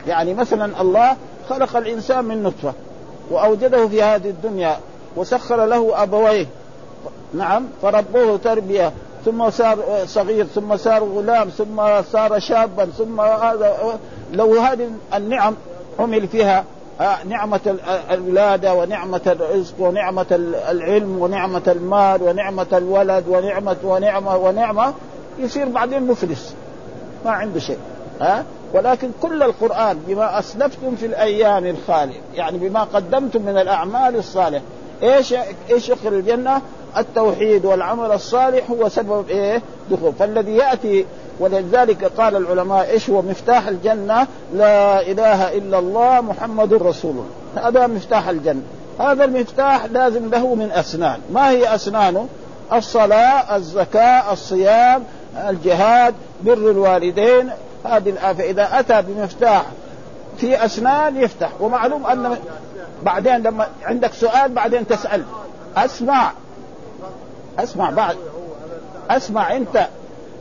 يعني 0.07 0.35
مثلا 0.35 0.81
الله 0.81 1.16
خلق 1.49 1.76
الإنسان 1.76 2.25
من 2.25 2.42
نطفة 2.42 2.73
وأوجده 3.31 3.88
في 3.88 4.02
هذه 4.02 4.28
الدنيا 4.28 4.76
وسخر 5.16 5.66
له 5.66 6.02
أبويه. 6.02 6.47
نعم 7.35 7.64
فربوه 7.83 8.37
تربية. 8.37 8.92
ثم 9.25 9.50
صار 9.50 9.78
صغير 10.07 10.45
ثم 10.45 10.76
صار 10.76 11.04
غلام 11.04 11.49
ثم 11.49 12.02
صار 12.12 12.38
شابا 12.38 12.85
ثم 12.85 13.21
هذا. 13.21 13.99
لو 14.33 14.61
هذه 14.61 14.90
النعم 15.14 15.54
عمل 15.99 16.28
فيها 16.28 16.64
نعمة 17.25 17.76
الولادة 18.11 18.75
ونعمة 18.75 19.20
الرزق 19.26 19.75
ونعمة 19.78 20.26
العلم 20.70 21.18
ونعمة 21.18 21.62
المال 21.68 22.22
ونعمة 22.22 22.66
الولد 22.72 23.25
ونعمة 23.28 23.76
ونعمة 23.84 24.37
ونعمة 24.37 24.94
يصير 25.38 25.68
بعدين 25.68 26.06
مفلس 26.06 26.54
ما 27.25 27.30
عنده 27.30 27.61
شيء 27.61 27.78
ها 28.20 28.44
ولكن 28.75 29.11
كل 29.22 29.42
القرآن 29.42 29.99
بما 30.08 30.38
أسلفتم 30.38 30.96
في 30.96 31.06
الأيام 31.06 31.66
الخالية 31.66 32.20
يعني 32.34 32.58
بما 32.58 32.84
قدمتم 32.84 33.42
من 33.42 33.58
الأعمال 33.58 34.16
الصالحة 34.16 34.62
إيش 35.02 35.34
إيش 35.70 35.88
يدخل 35.88 36.08
الجنة؟ 36.08 36.62
التوحيد 36.96 37.64
والعمل 37.64 38.12
الصالح 38.12 38.70
هو 38.70 38.88
سبب 38.88 39.28
إيه؟ 39.28 39.62
دخول 39.90 40.12
فالذي 40.12 40.56
يأتي 40.56 41.06
ولذلك 41.42 42.04
قال 42.04 42.37
العلماء 42.37 42.90
إيش 42.90 43.11
هو؟ 43.11 43.22
مفتاح 43.22 43.68
الجنة؟ 43.68 44.26
لا 44.54 45.00
إله 45.00 45.56
إلا 45.56 45.78
الله 45.78 46.20
محمد 46.20 46.72
رسول 46.75 47.11
الله. 47.11 47.68
هذا 47.68 47.87
مفتاح 47.87 48.28
الجنة. 48.28 48.62
هذا 49.00 49.25
المفتاح 49.25 49.84
لازم 49.84 50.30
له 50.30 50.54
من 50.54 50.72
أسنان. 50.72 51.20
ما 51.32 51.50
هي 51.50 51.75
أسنانه؟ 51.75 52.28
الصلاة، 52.72 53.56
الزكاة، 53.56 54.32
الصيام، 54.32 55.04
الجهاد، 55.49 56.14
بر 56.42 56.52
الوالدين. 56.52 57.50
هذه 57.84 58.34
فاذا 58.38 58.68
أتى 58.80 59.02
بمفتاح 59.02 59.64
في 60.38 60.64
أسنان 60.64 61.16
يفتح. 61.16 61.49
ومعلوم 61.61 62.06
أن 62.06 62.37
بعدين 63.02 63.37
لما 63.37 63.68
عندك 63.82 64.12
سؤال 64.12 64.52
بعدين 64.52 64.87
تسأل. 64.87 65.25
أسمع. 65.76 66.32
أسمع 67.58 67.90
بعد. 67.90 68.16
أسمع 69.11 69.56
أنت. 69.56 69.87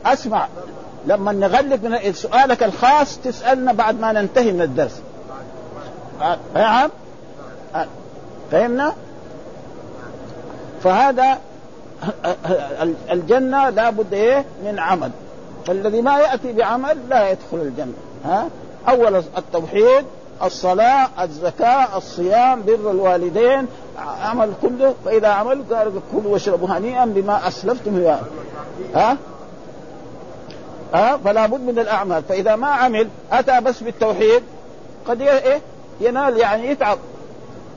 أسمع. 0.06 0.48
لما 1.06 1.32
نغلق 1.32 1.84
من 1.84 2.14
سؤالك 2.14 2.64
الخاص 2.64 3.18
تسألنا 3.18 3.74
بعد 3.74 4.00
ما 4.00 4.12
ننتهي 4.12 4.52
من 4.52 4.62
الدرس. 4.62 5.02
نعم 6.56 6.90
فهمنا؟ 8.52 8.94
فهذا 10.84 11.38
الجنة 13.12 13.70
لابد 13.70 14.14
إيه؟ 14.14 14.46
من 14.66 14.80
عمل. 14.80 15.12
فالذي 15.66 16.02
ما 16.02 16.20
يأتي 16.20 16.54
بعمل 16.54 16.98
لا 17.10 17.32
يدخل 17.32 17.58
الجنة. 17.58 17.94
ها؟ 18.26 18.48
أول 18.90 19.16
التوحيد 19.16 20.06
الصلاة 20.44 21.10
الزكاة 21.22 21.98
الصيام 21.98 22.62
بر 22.62 22.92
الوالدين 22.92 23.68
عمل 23.98 24.54
كله. 24.62 24.94
فإذا 25.06 25.28
عمل 25.28 25.64
قال 25.72 25.92
كلوا 26.12 26.34
واشربوا 26.34 26.68
هنيئا 26.68 27.06
بما 27.06 27.48
أسلفتم 27.48 28.16
ها؟ 28.96 29.18
ها؟ 30.94 31.18
فلا 31.18 31.46
بد 31.46 31.62
من 31.62 31.80
الأعمال. 31.80 32.24
فإذا 32.24 32.56
ما 32.56 32.68
عمل 32.68 33.08
أتى 33.32 33.62
بس 33.62 33.84
بالتوحيد 33.84 34.44
قد 35.08 35.22
إيه؟ 35.22 35.62
ينال 36.02 36.38
يعني 36.38 36.68
يتعب 36.68 36.98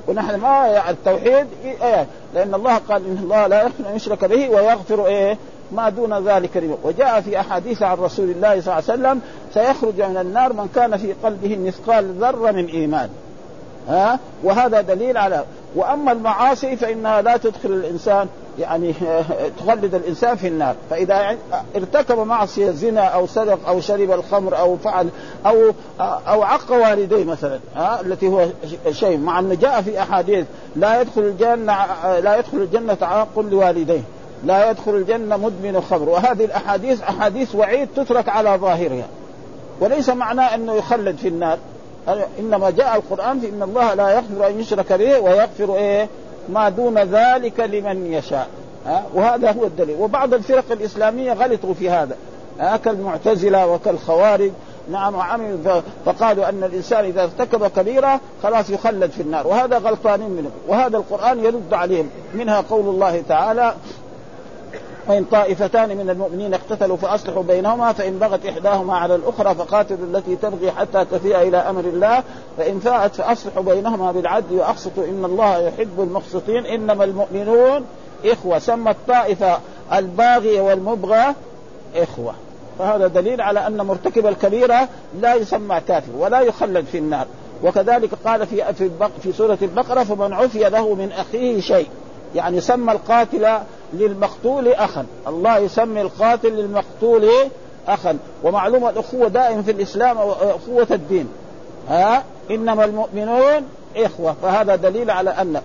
ونحن 0.09 0.35
ما 0.35 0.66
يعني 0.66 0.90
التوحيد 0.90 1.47
إيه؟ 1.64 2.06
لأن 2.35 2.54
الله 2.54 2.76
قال 2.76 3.06
إن 3.06 3.18
الله 3.23 3.47
لا 3.47 3.62
يغفر 3.62 3.90
أن 3.90 3.97
يشرك 3.97 4.25
به 4.25 4.49
ويغفر 4.49 5.06
إيه؟ 5.06 5.38
ما 5.73 5.88
دون 5.88 6.28
ذلك 6.28 6.56
لمن 6.56 6.78
وجاء 6.83 7.21
في 7.21 7.40
أحاديث 7.40 7.83
عن 7.83 7.97
رسول 7.97 8.30
الله 8.30 8.61
صلى 8.61 8.61
الله 8.61 8.73
عليه 8.73 8.83
وسلم 8.83 9.21
سيخرج 9.54 10.02
من 10.02 10.16
النار 10.16 10.52
من 10.52 10.68
كان 10.75 10.97
في 10.97 11.12
قلبه 11.12 11.56
مثقال 11.56 12.14
ذرة 12.21 12.50
من 12.50 12.66
إيمان. 12.66 13.09
ها؟ 13.88 14.18
وهذا 14.42 14.80
دليل 14.80 15.16
على. 15.16 15.44
وأما 15.75 16.12
المعاصي 16.12 16.76
فإنها 16.76 17.23
لا 17.23 17.37
تدخل 17.37 17.68
الإنسان 17.68 18.28
يعني 18.58 18.94
تخلد 19.58 19.94
الإنسان 19.94 20.37
في 20.37 20.49
النار. 20.49 20.75
فإذا 20.90 21.37
ارتكب 21.76 22.18
معصية 22.18 22.70
زنا 22.70 23.00
أو 23.00 23.26
سرق 23.26 23.68
أو 23.68 23.80
شرب 23.80 24.11
الخمر 24.11 24.58
أو 24.58 24.76
فعل 24.76 25.08
أو 25.46 25.73
أو 26.00 26.42
عق 26.42 26.73
والديه 26.73 27.25
مثلا 27.25 27.58
ها 27.76 28.00
التي 28.00 28.28
هو 28.28 28.46
شيء. 28.90 29.18
مع 29.18 29.38
انه 29.38 29.54
جاء 29.54 29.82
في 29.82 30.02
أحاديث 30.02 30.46
لا 30.76 31.00
يدخل 31.00 31.20
الجنة 31.20 31.76
لا 32.20 32.38
يدخل 32.38 32.56
الجنة 32.56 32.99
عاق 33.02 33.38
لوالديه. 33.38 34.02
لا 34.44 34.70
يدخل 34.70 34.94
الجنة 34.94 35.37
مدمن 35.37 35.76
الخمر 35.76 36.08
وهذه 36.08 36.44
الأحاديث 36.44 37.02
أحاديث 37.02 37.54
وعيد 37.54 37.88
تترك 37.96 38.28
على 38.28 38.58
ظاهرها. 38.61 39.06
وليس 39.80 40.08
معناه 40.08 40.54
أنه 40.54 40.75
يخلد 40.75 41.16
في 41.16 41.28
النار. 41.28 41.58
إنما 42.38 42.70
جاء 42.70 42.96
القرآن 42.96 43.40
في 43.40 43.49
إن 43.49 43.62
الله 43.62 43.94
لا 43.94 44.11
يغفر 44.11 44.49
أن 44.49 44.61
يشرك 44.61 44.92
به 44.92 45.18
ويغفر 45.18 45.76
إيه؟ 45.76 46.08
ما 46.49 46.69
دون 46.69 46.99
ذلك 46.99 47.61
لمن 47.61 48.13
يشاء. 48.13 48.49
وهذا 49.15 49.53
هو 49.53 49.65
الدليل. 49.65 49.97
وبعض 50.01 50.35
الفرق 50.35 50.65
الإسلامية 50.73 51.33
غلطوا 51.33 51.75
في 51.75 51.91
هذا. 51.91 52.17
كالمعتزلة 52.85 53.67
وكالخوارج. 53.67 54.51
نعم 54.91 55.15
وعمل 55.15 55.83
فقالوا 56.05 56.49
أن 56.49 56.65
الإنسان 56.65 57.05
إذا 57.05 57.23
ارتكب 57.23 57.67
كبيرة 57.67 58.21
خلاص 58.43 58.71
يخلد 58.71 59.11
في 59.11 59.23
النار. 59.23 59.47
وهذا 59.47 59.79
غلطانين 59.79 60.31
منه 60.31 60.51
وهذا 60.69 60.97
القرآن 60.97 61.45
يرد 61.45 61.75
عليهم. 61.75 62.11
منها 62.35 62.61
قول 62.61 62.89
الله 62.89 63.23
تعالى 63.29 63.75
وإن 65.08 65.25
طائفتان 65.25 65.88
من 65.88 66.11
المؤمنين 66.11 66.54
اقتتلوا 66.54 66.96
فأصلحوا 66.96 67.42
بينهما 67.42 67.92
فإن 67.92 68.18
بغت 68.18 68.46
إحداهما 68.46 68.96
على 68.96 69.14
الأخرى 69.14 69.54
فقاتلوا 69.54 70.06
التي 70.06 70.37
تبغي 70.37 70.70
حتى 70.70 71.04
تفيء 71.04 71.42
إلى 71.42 71.56
أمر 71.56 71.80
الله. 71.80 72.23
فإن 72.58 72.78
فاءت 72.78 73.14
فأصلحوا 73.14 73.62
بينهما 73.62 74.12
بالعدل 74.12 74.54
وأقسطوا 74.54 75.04
إن 75.04 75.25
الله 75.25 75.58
يحب 75.58 76.00
المقسطين. 76.00 76.66
إنما 76.66 77.04
المؤمنون 77.04 77.84
إخوة. 78.25 78.58
سمى 78.58 78.90
الطائفة 78.90 79.58
الباغية 79.92 80.61
والمبغى 80.61 81.34
إخوة. 81.96 82.34
فهذا 82.78 83.06
دليل 83.06 83.40
على 83.40 83.66
أن 83.66 83.76
مرتكب 83.76 84.26
الكبيرة 84.26 84.88
لا 85.20 85.34
يسمى 85.34 85.80
كافر 85.88 86.12
ولا 86.18 86.40
يخلد 86.40 86.84
في 86.84 86.99
النار. 86.99 87.26
وكذلك 87.64 88.11
قال 88.25 88.46
في 88.46 88.75
في 88.75 88.90
في 89.23 89.32
سورة 89.32 89.58
البقرة 89.62 90.04
فمن 90.04 90.32
عفي 90.32 90.58
له 90.58 90.94
من 90.94 91.12
أخيه 91.12 91.61
شيء. 91.61 91.88
يعني 92.34 92.61
سمى 92.61 92.92
القاتل 92.92 93.58
للمقتول 93.99 94.69
أخا. 94.69 95.07
الله 95.29 95.59
يسمي 95.59 96.01
القاتل 96.01 96.49
للمقتول 96.49 97.29
أخا. 97.89 98.19
ومعلومه 98.43 98.91
الاخوه 98.91 99.29
دائما 99.29 99.63
في 99.63 99.71
الإسلام 99.71 100.19
أخوة 100.19 100.87
الدين. 100.91 101.29
ها؟ 101.89 102.25
إنما 102.51 102.85
المؤمنون 102.85 103.63
إخوة. 103.97 104.35
فهذا 104.43 104.77
دليل 104.77 105.11
على 105.11 105.31
أن 105.31 105.61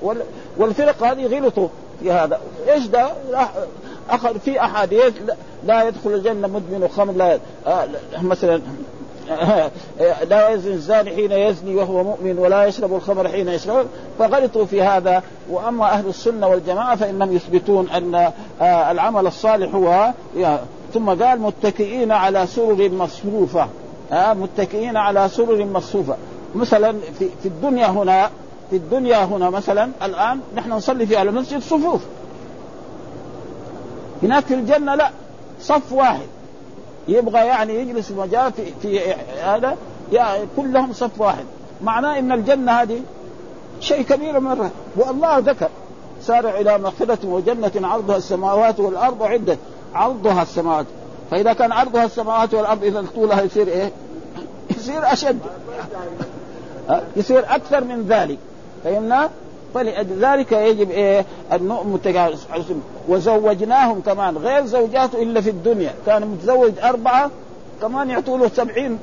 والفرق 0.57 1.03
هذه 1.03 1.37
غلطوا 1.37 1.67
في 1.99 2.11
هذا. 2.11 2.39
إيش 2.69 2.87
ده؟ 2.87 3.09
اخذ 4.09 4.39
في 4.39 4.61
أحاديث 4.61 5.13
لا 5.65 5.83
يدخل 5.83 6.09
الجنة 6.09 6.47
مدمن 6.47 6.87
خمر 6.95 7.13
لا 7.13 7.39
آه 7.67 7.87
مثلا 8.21 8.61
لا 10.29 10.49
يزني 10.49 10.73
الزاني 10.73 11.09
حين 11.09 11.31
يزني 11.31 11.75
وهو 11.75 12.03
مؤمن 12.03 12.39
ولا 12.39 12.65
يشرب 12.65 12.95
الخمر 12.95 13.29
حين 13.29 13.47
يشرب 13.47 13.85
فغلطوا 14.19 14.65
في 14.65 14.81
هذا. 14.81 15.23
وأما 15.49 15.85
أهل 15.85 16.07
السنة 16.07 16.47
والجماعة 16.47 16.95
فإنهم 16.95 17.35
يثبتون 17.35 17.89
أن 17.89 18.31
آه، 18.61 18.91
العمل 18.91 19.27
الصالح 19.27 19.75
هو 19.75 20.11
ثم 20.93 21.09
قال 21.09 21.41
متكئين 21.41 22.11
على 22.11 22.47
سرر 22.47 22.89
مصفوفة. 22.89 23.67
آه، 24.11 24.33
متكئين 24.33 24.97
على 24.97 25.29
سرر 25.29 25.65
مصفوفة. 25.65 26.15
مثلا 26.55 26.95
في, 27.19 27.29
في 27.43 27.47
الدنيا 27.47 27.87
هنا 27.87 28.29
في 28.69 28.75
الدنيا 28.75 29.23
هنا 29.23 29.49
مثلا 29.49 29.89
الآن 30.03 30.39
نحن 30.55 30.69
نصلي 30.69 31.05
في 31.05 31.21
المسجد 31.21 31.61
صفوف. 31.61 32.01
هناك 34.23 34.45
في 34.45 34.53
الجنة 34.53 34.95
لا 34.95 35.09
صف 35.61 35.93
واحد. 35.93 36.27
يبغى 37.09 37.39
يعني 37.39 37.75
يجلس 37.75 38.07
في 38.07 38.13
مجال 38.13 38.51
في, 38.53 38.63
في 38.81 39.13
هذا 39.41 39.77
يعني 40.11 40.43
كلهم 40.57 40.93
صف 40.93 41.21
واحد. 41.21 41.45
معناه 41.83 42.19
إن 42.19 42.31
الجنة 42.31 42.71
هذه 42.71 43.01
شيء 43.79 44.01
كبير 44.01 44.39
مره 44.39 44.71
والله 44.95 45.37
ذكر 45.37 45.69
سارع 46.21 46.59
إلى 46.59 46.77
مغفرة 46.77 47.17
وجنة 47.23 47.71
عرضها 47.87 48.17
السماوات 48.17 48.79
والأرض 48.79 49.23
عدة. 49.23 49.57
عرضها 49.93 50.41
السماوات. 50.41 50.85
فإذا 51.31 51.53
كان 51.53 51.71
عرضها 51.71 52.05
السماوات 52.05 52.53
والأرض 52.53 52.83
إذا 52.83 53.05
طولها 53.15 53.41
يصير 53.41 53.67
إيه؟ 53.67 53.91
يصير 54.77 55.13
أشد. 55.13 55.39
يصير 57.15 57.55
أكثر 57.55 57.83
من 57.83 58.05
ذلك. 58.09 58.37
فهمنا؟ 58.83 59.29
فلذلك 59.73 60.51
يجب 60.51 60.91
إيه 60.91 61.25
النؤم 61.53 61.99
وزوجناهم 63.07 64.01
كمان 64.01 64.37
غير 64.37 64.65
زوجاته 64.65 65.21
إلا 65.23 65.41
في 65.41 65.49
الدنيا. 65.49 65.93
كان 66.05 66.27
متزوج 66.27 66.71
أربعة 66.83 67.31
كمان 67.81 68.09
يعطوا 68.09 68.37
له 68.37 68.47
سبعين 68.47 68.99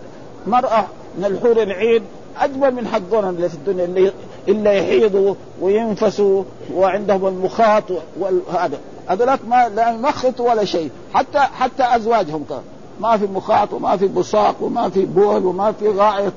مرأة 0.47 0.85
من 1.19 1.25
الحور 1.25 1.63
العين 1.63 2.03
أجمل 2.41 2.75
من 2.75 2.87
حقنا 2.87 3.31
اللي 3.31 3.49
في 3.49 3.55
الدنيا 3.55 3.85
اللي 3.85 4.13
إلا 4.49 4.73
يحيضوا 4.73 5.35
وينفسوا 5.61 6.43
وعندهم 6.75 7.27
المخاط 7.27 7.85
وهذا. 8.21 8.79
هذولاك 9.09 9.41
ما 9.49 9.69
لا 9.69 9.91
يمخطوا 9.91 10.51
ولا 10.51 10.65
شيء. 10.65 10.91
حتى 11.15 11.39
حتى 11.39 11.97
أزواجهم 11.97 12.45
كان. 12.49 12.63
ما 13.01 13.17
في 13.17 13.27
مخاط 13.27 13.73
وما 13.73 13.97
في 13.97 14.07
بصاق 14.07 14.55
وما 14.61 14.89
في 14.89 15.05
بول 15.05 15.45
وما 15.45 15.73
في 15.73 15.89
غائط. 15.89 16.33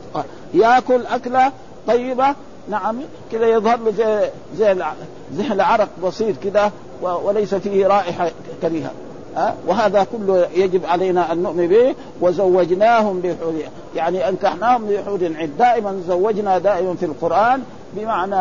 ياكل 0.53 1.05
أكلة 1.05 1.51
طيبة 1.88 2.36
نعم 2.69 2.95
كذا 3.31 3.47
يظهر 3.47 3.79
له 3.79 3.91
زي 3.91 4.29
زي 4.57 4.83
زي 5.33 5.47
العرق 5.47 5.89
بسيط 6.03 6.35
كذا 6.43 6.71
وليس 7.01 7.55
فيه 7.55 7.88
رائحة 7.88 8.31
كريهة. 8.61 8.91
أه؟ 9.38 9.53
وهذا 9.67 10.03
كله 10.11 10.47
يجب 10.55 10.85
علينا 10.85 11.31
أن 11.31 11.43
نؤمن 11.43 11.67
به 11.67 11.95
وزوجناهم 12.21 13.19
بحور 13.19 13.53
يعني 13.95 14.29
أنكحناهم 14.29 14.85
بحور 14.85 15.19
عين 15.38 15.53
دائما 15.59 16.01
زوجنا 16.07 16.57
دائما 16.57 16.95
في 16.95 17.05
القرآن 17.05 17.63
بمعنى 17.93 18.35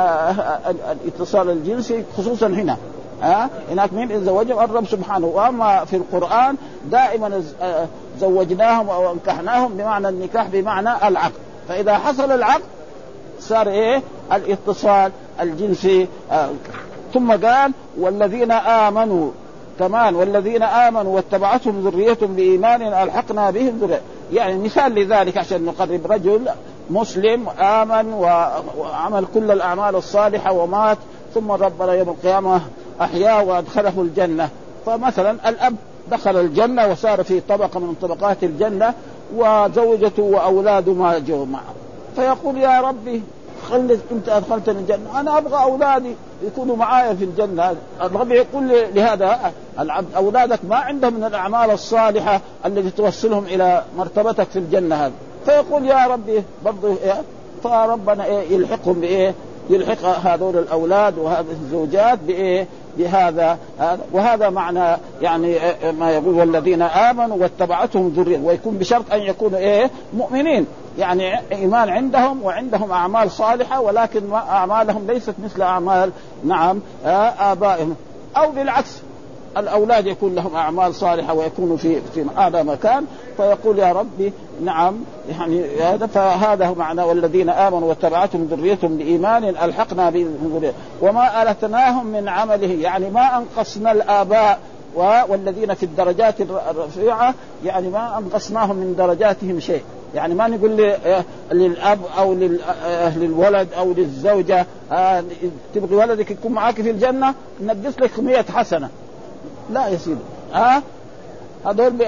الاتصال 1.05 1.51
الجنسي 1.51 2.05
خصوصا 2.17 2.47
هنا. 2.47 2.77
ها؟ 3.23 3.45
أه؟ 3.45 3.49
هناك 3.71 3.93
مين 3.93 4.25
زوجهم 4.25 4.65
الرب 4.65 4.87
سبحانه. 4.87 5.27
وأما 5.27 5.85
في 5.85 5.97
القرآن 5.97 6.57
دائما 6.91 7.43
زوجناهم 8.21 8.91
أو 8.91 9.13
أنكحناهم 9.13 9.75
بمعنى 9.75 10.09
النكاح 10.09 10.47
بمعنى 10.47 11.09
العقد. 11.09 11.33
فإذا 11.69 11.99
حصل 11.99 12.33
العقد 12.33 12.63
صار 13.49 13.69
إيه؟ 13.69 14.03
الاتصال 14.33 15.13
الجنسي 15.41 16.09
آه. 16.33 16.51
ثم 17.15 17.33
قال 17.33 17.73
والذين 17.99 18.53
آمنوا 18.53 19.31
كمان 19.79 20.15
والذين 20.15 20.63
آمنوا 20.63 21.17
واتبعتهم 21.17 21.89
ذريتهم 21.89 22.35
بإيمان 22.37 22.83
ألحقنا 22.83 23.51
بهم 23.51 23.79
ذرية. 23.81 24.01
يعني 24.33 24.59
مثال 24.59 24.95
لذلك 24.95 25.37
عشان 25.37 25.65
نقرب 25.65 26.13
رجل 26.13 26.49
مسلم 26.91 27.49
آمن 27.49 28.13
وعمل 28.79 29.25
كل 29.35 29.51
الأعمال 29.51 29.97
الصالحة 29.97 30.53
ومات 30.53 30.99
ثم 31.35 31.51
ربنا 31.51 31.93
يوم 31.93 32.09
القيامة 32.09 32.61
أحياه 33.01 33.43
وأدخله 33.45 33.93
الجنة. 33.97 34.49
فمثلا 34.87 35.49
الأب 35.49 35.77
دخل 36.11 36.37
الجنة 36.37 36.87
وصار 36.87 37.25
في 37.25 37.41
طبقة 37.41 37.81
من 37.81 37.95
طبقات 38.03 38.45
الجنة 38.45 38.95
وزوجته 39.37 40.23
وأولاده 40.23 40.93
ما 40.93 41.19
جو 41.19 41.45
معه. 41.45 41.75
فيقول 42.17 42.57
يا 42.59 42.81
ربي 42.81 43.23
خلي 43.71 43.99
انت 44.13 44.29
ادخلتني 44.29 44.79
الجنة. 44.79 45.21
أنا 45.21 45.39
أبغى 45.39 45.63
أولادي 45.63 46.15
يكونوا 46.47 46.77
معايا 46.77 47.15
في 47.15 47.25
الجنة. 47.25 47.77
الرب 48.03 48.33
يقول 48.33 48.73
لهذا 48.95 49.53
العبد 49.79 50.15
أولادك 50.17 50.59
ما 50.69 50.77
عندهم 50.77 51.15
من 51.15 51.25
الأعمال 51.25 51.71
الصالحة 51.71 52.41
التي 52.67 52.91
توصلهم 52.91 53.45
إلى 53.45 53.83
مرتبتك 53.99 54.47
في 54.51 54.59
الجنة 54.59 54.95
هذه. 54.95 55.13
فيقول 55.45 55.87
يا 55.87 56.07
ربي 56.07 56.43
برضه 56.65 56.89
إيه؟ 56.89 57.23
فربنا 57.65 58.25
إيه؟ 58.25 58.53
يلحقهم 58.53 59.01
بإيه؟ 59.01 59.35
يلحق 59.71 60.05
هذول 60.05 60.59
الأولاد 60.59 61.19
وهذه 61.19 61.47
الزوجات 61.51 62.19
بإيه؟ 62.27 62.67
بهذا 62.99 63.59
وهذا 64.13 64.51
معنى 64.51 64.97
يعني 65.23 65.59
ما 65.99 66.11
يقول 66.11 66.35
والذين 66.35 66.83
آمنوا 66.83 67.37
واتبعتهم 67.37 68.09
ذريه 68.09 68.39
ويكون 68.39 68.79
بشرط 68.79 69.13
أن 69.13 69.21
يكونوا 69.21 69.59
إيه؟ 69.59 69.91
مؤمنين. 70.15 70.67
يعني 70.99 71.41
إيمان 71.53 71.89
عندهم 71.89 72.43
وعندهم 72.43 72.93
أعمال 72.93 73.31
صالحة 73.31 73.81
ولكن 73.81 74.33
أعمالهم 74.33 75.07
ليست 75.07 75.35
مثل 75.45 75.63
أعمال 75.63 76.11
نعم 76.45 76.81
آبائهم. 77.39 77.97
أو 78.37 78.51
بالعكس 78.51 79.01
الأولاد 79.57 80.07
يكون 80.07 80.35
لهم 80.35 80.57
أعمال 80.57 80.95
صالحة 80.95 81.35
ويكونوا 81.35 81.77
في 81.77 82.01
في 82.15 82.25
هذا 82.37 82.63
مكان 82.63 83.05
فيقول 83.37 83.79
يا 83.79 83.93
ربي 83.93 84.33
نعم 84.65 84.97
يعني 85.31 85.81
هذا 85.81 86.07
فهذا 86.07 86.71
معنى 86.71 87.03
والذين 87.03 87.51
آمنوا 87.51 87.89
واتبعتهم 87.89 88.49
ذريتهم 88.51 88.97
بايمان 88.97 89.45
ألحقنا 89.45 90.11
بهم. 90.11 90.73
وما 91.03 91.43
ألتناهم 91.43 92.07
من 92.07 92.29
عمله 92.29 92.73
يعني 92.73 93.11
ما 93.11 93.39
أنقصنا 93.39 93.93
الآباء 93.93 94.59
والذين 95.29 95.75
في 95.75 95.83
الدرجات 95.83 96.41
الرفيعة 96.41 97.35
يعني 97.65 97.89
ما 97.89 98.19
أنقصناهم 98.19 98.77
من 98.77 98.95
درجاتهم 98.99 99.61
شيء. 99.61 99.83
يعني 100.15 100.35
ما 100.35 100.49
نقول 100.49 100.81
آه، 100.81 101.25
للأب 101.53 101.99
أو 102.19 102.33
آه، 102.85 103.19
للولد 103.19 103.69
أو 103.79 103.93
للزوجة 103.93 104.67
آه، 104.93 105.25
تبغي 105.75 105.97
ولدك 105.97 106.31
يكون 106.31 106.53
معك 106.53 106.75
في 106.75 106.91
الجنة 106.91 107.35
نقص 107.61 107.99
لك 108.01 108.19
100 108.19 108.43
حسنة. 108.43 108.89
لا 109.71 109.89
يا 109.89 109.97
سيدي. 109.97 110.21
ها؟ 110.53 110.83
هذول 111.67 112.07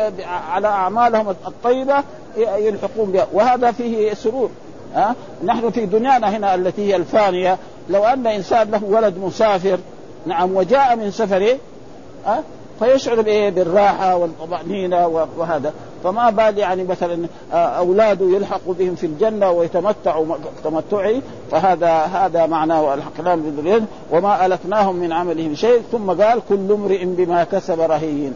على 0.51 0.69
أعمالهم 0.69 1.29
الطيبة 1.47 2.05
يلحقون 2.37 3.13
بها. 3.13 3.27
وهذا 3.33 3.73
فيه 3.73 4.15
سرور. 4.15 4.51
ها؟ 4.95 5.15
نحن 5.45 5.71
في 5.71 5.87
دنيانا 5.87 6.37
هنا 6.37 6.55
التي 6.55 6.83
هي 6.83 6.97
الفانية. 6.97 7.59
لو 7.91 8.05
أن 8.05 8.27
إنسان 8.27 8.71
له 8.71 8.85
ولد 8.85 9.19
مسافر 9.19 9.79
نعم 10.27 10.57
وجاء 10.57 10.97
من 10.97 11.11
سفره 11.11 11.57
ها؟ 12.27 12.43
فيشعر 12.79 13.23
بالراحة 13.51 14.17
والطمأنينة 14.17 15.07
وهذا. 15.37 15.73
فما 16.05 16.31
بال 16.31 16.59
يعني 16.59 16.85
مثلا 16.85 17.27
أولاده 17.53 18.27
يلحقوا 18.27 18.75
بهم 18.75 18.95
في 18.95 19.07
الجنة 19.07 19.51
ويتمتعوا 19.51 20.37
تمتعي 20.65 21.23
فهذا 21.51 21.93
هذا 21.93 22.47
معناه 22.47 22.97
بالذرية 23.19 23.83
وما 24.11 24.47
ألتناهم 24.47 24.97
من 24.97 25.13
عملهم 25.13 25.55
شيء 25.55 25.83
ثم 25.93 26.11
قال 26.11 26.41
كل 26.49 26.73
امرئ 26.73 27.05
بما 27.05 27.45
كسب 27.45 27.81
رهين. 27.81 28.35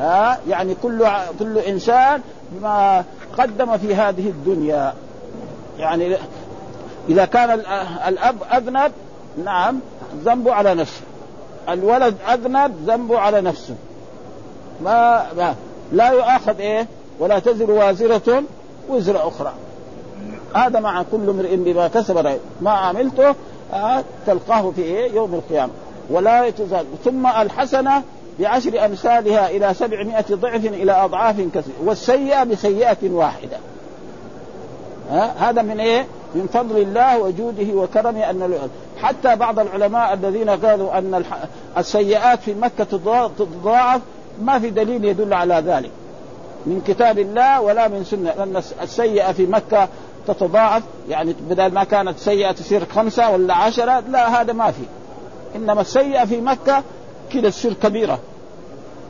ها 0.00 0.38
يعني 0.48 0.74
كل 0.82 1.06
كل 1.38 1.58
إنسان 1.58 2.20
بما 2.52 3.04
قدم 3.38 3.76
في 3.76 3.94
هذه 3.94 4.28
الدنيا. 4.28 4.94
يعني 5.78 6.16
إذا 7.08 7.24
كان 7.24 7.60
الأب 8.08 8.36
أذنب 8.54 8.92
نعم 9.44 9.80
ذنبه 10.24 10.52
على 10.52 10.74
نفسه. 10.74 11.02
الولد 11.68 12.14
أذنب 12.32 12.74
ذنبه 12.86 13.18
على 13.18 13.40
نفسه. 13.40 13.74
ما, 14.84 15.26
ما. 15.36 15.54
لا 15.92 16.10
يؤاخذ 16.10 16.60
إيه؟ 16.60 16.86
ولا 17.18 17.38
تزر 17.38 17.70
وازرة 17.70 18.42
وزر 18.88 19.28
أخرى. 19.28 19.52
هذا 20.54 20.80
مع 20.80 21.04
كل 21.12 21.28
امرئ 21.28 21.56
بما 21.56 21.88
كسب 21.88 22.38
ما 22.60 22.70
عملته 22.70 23.34
آه 23.72 24.04
تلقاه 24.26 24.70
في 24.76 24.82
إيه؟ 24.82 25.12
يوم 25.12 25.34
القيامة. 25.34 25.72
ولا 26.10 26.46
يتزال 26.46 26.86
ثم 27.04 27.26
الحسنة 27.26 28.02
بعشر 28.40 28.84
أمثالها 28.84 29.50
إلى 29.50 29.74
سبعمائة 29.74 30.24
ضعف 30.30 30.64
إلى 30.64 30.92
أضعاف 30.92 31.36
كثيرة. 31.40 31.76
والسيئة 31.84 32.44
بسيئة 32.44 33.10
واحدة. 33.10 33.56
آه 35.10 35.30
هذا 35.38 35.62
من 35.62 35.80
إيه؟ 35.80 36.06
من 36.34 36.46
فضل 36.52 36.78
الله 36.78 37.18
وجوده 37.18 37.74
وكرمه 37.74 38.30
أن 38.30 38.68
حتى 39.02 39.36
بعض 39.36 39.58
العلماء 39.58 40.14
الذين 40.14 40.50
قالوا 40.50 40.98
أن 40.98 41.24
السيئات 41.78 42.40
في 42.40 42.54
مكة 42.54 42.84
تضاعف 43.38 44.00
ما 44.42 44.58
في 44.58 44.70
دليل 44.70 45.04
يدل 45.04 45.34
على 45.34 45.54
ذلك. 45.54 45.90
من 46.66 46.82
كتاب 46.86 47.18
الله 47.18 47.60
ولا 47.60 47.88
من 47.88 48.04
سنة. 48.04 48.32
لأن 48.36 48.62
السيئة 48.82 49.32
في 49.32 49.46
مكة 49.46 49.88
تتضاعف. 50.26 50.82
يعني 51.08 51.34
بدل 51.50 51.74
ما 51.74 51.84
كانت 51.84 52.18
سيئة 52.18 52.52
تصير 52.52 52.84
خمسة 52.84 53.30
ولا 53.30 53.54
عشرة 53.54 54.00
لا 54.00 54.40
هذا 54.40 54.52
ما 54.52 54.70
في. 54.70 54.82
إنما 55.56 55.80
السيئة 55.80 56.24
في 56.24 56.40
مكة 56.40 56.82
كذا 57.32 57.50
تصير 57.50 57.72
كبيرة. 57.72 58.18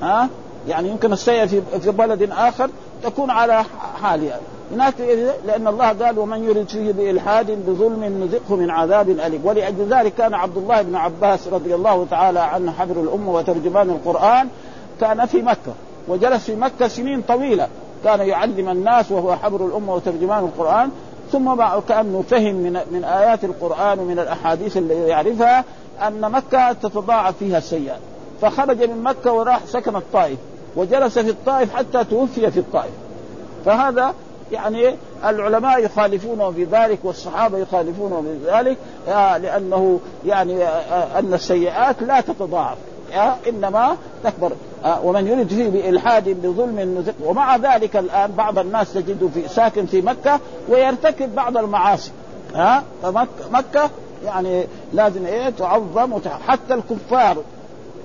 ها؟ 0.02 0.28
يعني 0.68 0.88
يمكن 0.88 1.12
السيئة 1.12 1.46
في 1.80 1.90
بلد 1.90 2.30
آخر 2.32 2.70
تكون 3.02 3.30
على 3.30 3.64
حالها. 4.02 4.40
هناك 4.72 4.94
لأن 5.46 5.66
الله 5.66 5.88
قال 5.88 6.18
ومن 6.18 6.44
يرد 6.44 6.68
فيه 6.68 6.92
بإلحاد 6.92 7.50
بظلم 7.50 8.04
نذقه 8.04 8.56
من 8.56 8.70
عذاب 8.70 9.10
أليم. 9.10 9.40
ولأجل 9.44 9.86
ذلك 9.90 10.14
كان 10.14 10.34
عبد 10.34 10.56
الله 10.56 10.82
بن 10.82 10.94
عباس 10.96 11.48
رضي 11.48 11.74
الله 11.74 12.06
تعالى 12.10 12.40
عنه 12.40 12.72
حبر 12.72 13.00
الأمة 13.00 13.32
وترجمان 13.32 13.90
القرآن 13.90 14.48
كان 15.02 15.26
في 15.26 15.42
مكة 15.42 15.74
وجلس 16.08 16.44
في 16.44 16.56
مكة 16.56 16.88
سنين 16.88 17.22
طويلة. 17.28 17.68
كان 18.04 18.20
يعلم 18.20 18.68
الناس 18.68 19.12
وهو 19.12 19.36
حبر 19.36 19.66
الأمة 19.66 19.94
وترجمان 19.94 20.44
القرآن 20.44 20.90
ثم 21.32 21.54
كأنه 21.88 22.24
فهم 22.30 22.54
من 22.54 22.80
من 22.90 23.04
آيات 23.04 23.44
القرآن 23.44 23.98
ومن 23.98 24.18
الأحاديث 24.18 24.76
اللي 24.76 25.08
يعرفها 25.08 25.64
أن 26.06 26.20
مكة 26.20 26.72
تتضاعف 26.72 27.36
فيها 27.38 27.58
السيئات 27.58 27.98
فخرج 28.40 28.82
من 28.82 29.02
مكة 29.02 29.32
وراح 29.32 29.60
سكن 29.66 29.96
الطائف 29.96 30.38
وجلس 30.76 31.18
في 31.18 31.30
الطائف 31.30 31.74
حتى 31.74 32.04
توفي 32.04 32.50
في 32.50 32.60
الطائف. 32.60 32.92
فهذا 33.64 34.14
يعني 34.52 34.96
العلماء 35.24 35.84
يخالفونه 35.84 36.50
في 36.50 36.64
ذلك 36.64 36.98
والصحابة 37.04 37.58
يخالفونه 37.58 38.22
في 38.22 38.50
ذلك 38.52 38.76
لأنه 39.42 40.00
يعني 40.26 40.64
أن 41.18 41.34
السيئات 41.34 42.02
لا 42.02 42.20
تتضاعف. 42.20 42.78
إنما 43.48 43.96
تكبر. 44.24 44.52
ومن 45.02 45.26
يرد 45.26 45.48
فيه 45.48 45.68
بإلحاد 45.68 46.28
بظلم 46.28 46.80
نزق 46.98 47.14
ومع 47.24 47.56
ذلك 47.56 47.96
الآن 47.96 48.32
بعض 48.32 48.58
الناس 48.58 48.92
تجده 48.92 49.28
في 49.34 49.48
ساكن 49.48 49.86
في 49.86 50.02
مكة 50.02 50.40
ويرتكب 50.68 51.34
بعض 51.34 51.56
المعاصي. 51.56 52.10
ها 52.54 52.82
فمكه 53.02 53.50
مكة 53.52 53.90
يعني 54.24 54.66
لازم 54.92 55.26
إيه؟ 55.26 55.50
تعظم 55.50 56.18
حتى 56.48 56.74
الكفار. 56.74 57.36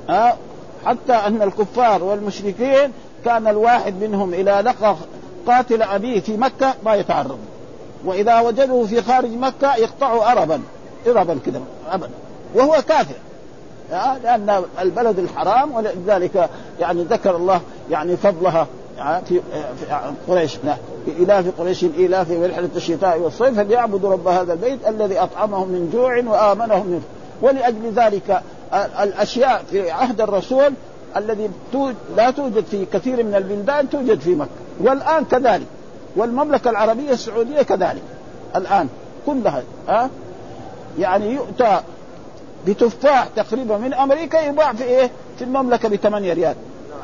ها 0.10 0.38
حتى 0.86 1.14
أن 1.14 1.42
الكفار 1.42 2.04
والمشركين 2.04 2.92
كان 3.26 3.48
الواحد 3.48 4.04
منهم 4.04 4.34
اذا 4.34 4.62
لقى 4.62 4.96
قاتل 5.48 5.82
أبيه 5.82 6.20
في 6.20 6.38
مكة 6.38 6.74
ما 6.86 6.96
يتعرض. 6.96 7.40
وإذا 8.06 8.40
وجدوه 8.40 8.86
في 8.86 9.02
خارج 9.02 9.32
مكة 9.32 9.76
يقطعوا 9.76 10.32
أربا. 10.32 10.62
إربا 11.08 11.40
كذا 11.46 11.62
أبدا. 11.92 12.10
وهو 12.56 12.82
كافر. 12.88 13.16
لأن 13.92 14.64
البلد 14.82 15.20
الحرام 15.20 15.76
ولذلك 15.76 16.50
يعني 16.80 17.04
ذكر 17.04 17.36
الله 17.36 17.62
يعني 17.92 18.18
فضلها 18.18 18.68
في 19.26 19.42
قريش. 20.28 20.58
إلاف 21.08 21.60
قريش 21.60 21.84
إلاف 21.84 22.32
رحلة 22.32 22.70
الشتاء 22.76 23.20
والصيف 23.20 23.60
فليعبدوا 23.60 24.12
رب 24.12 24.28
هذا 24.28 24.54
البيت 24.54 24.88
الذي 24.88 25.20
أطعمهم 25.20 25.68
من 25.68 25.90
جوع 25.94 26.18
وآمنهم 26.18 26.86
من 26.88 27.02
ولأجل 27.42 27.92
ذلك 27.96 28.42
الأشياء 28.74 29.64
في 29.72 29.92
عهد 29.92 30.22
الرسول 30.22 30.74
الذي 31.18 31.50
لا 32.18 32.32
توجد 32.32 32.66
في 32.72 32.86
كثير 32.86 33.24
من 33.24 33.36
البلدان 33.36 33.90
توجد 33.90 34.20
في 34.20 34.36
مكة. 34.36 34.50
والآن 34.80 35.26
كذلك. 35.26 35.68
والمملكة 36.16 36.70
العربية 36.70 37.12
السعودية 37.12 37.62
كذلك. 37.62 38.02
الآن 38.56 38.88
كلها 39.26 39.64
ها 39.88 40.10
يعني 41.00 41.32
يؤتى 41.32 41.80
بتفاح 42.68 43.28
تقريبا 43.36 43.78
من 43.78 43.94
أمريكا 43.94 44.38
يباع 44.38 44.74
في 44.74 44.84
إيه؟ 44.84 45.12
في 45.38 45.44
المملكة 45.44 45.90
ب 45.90 45.96
8 45.96 46.34
ريال. 46.34 46.56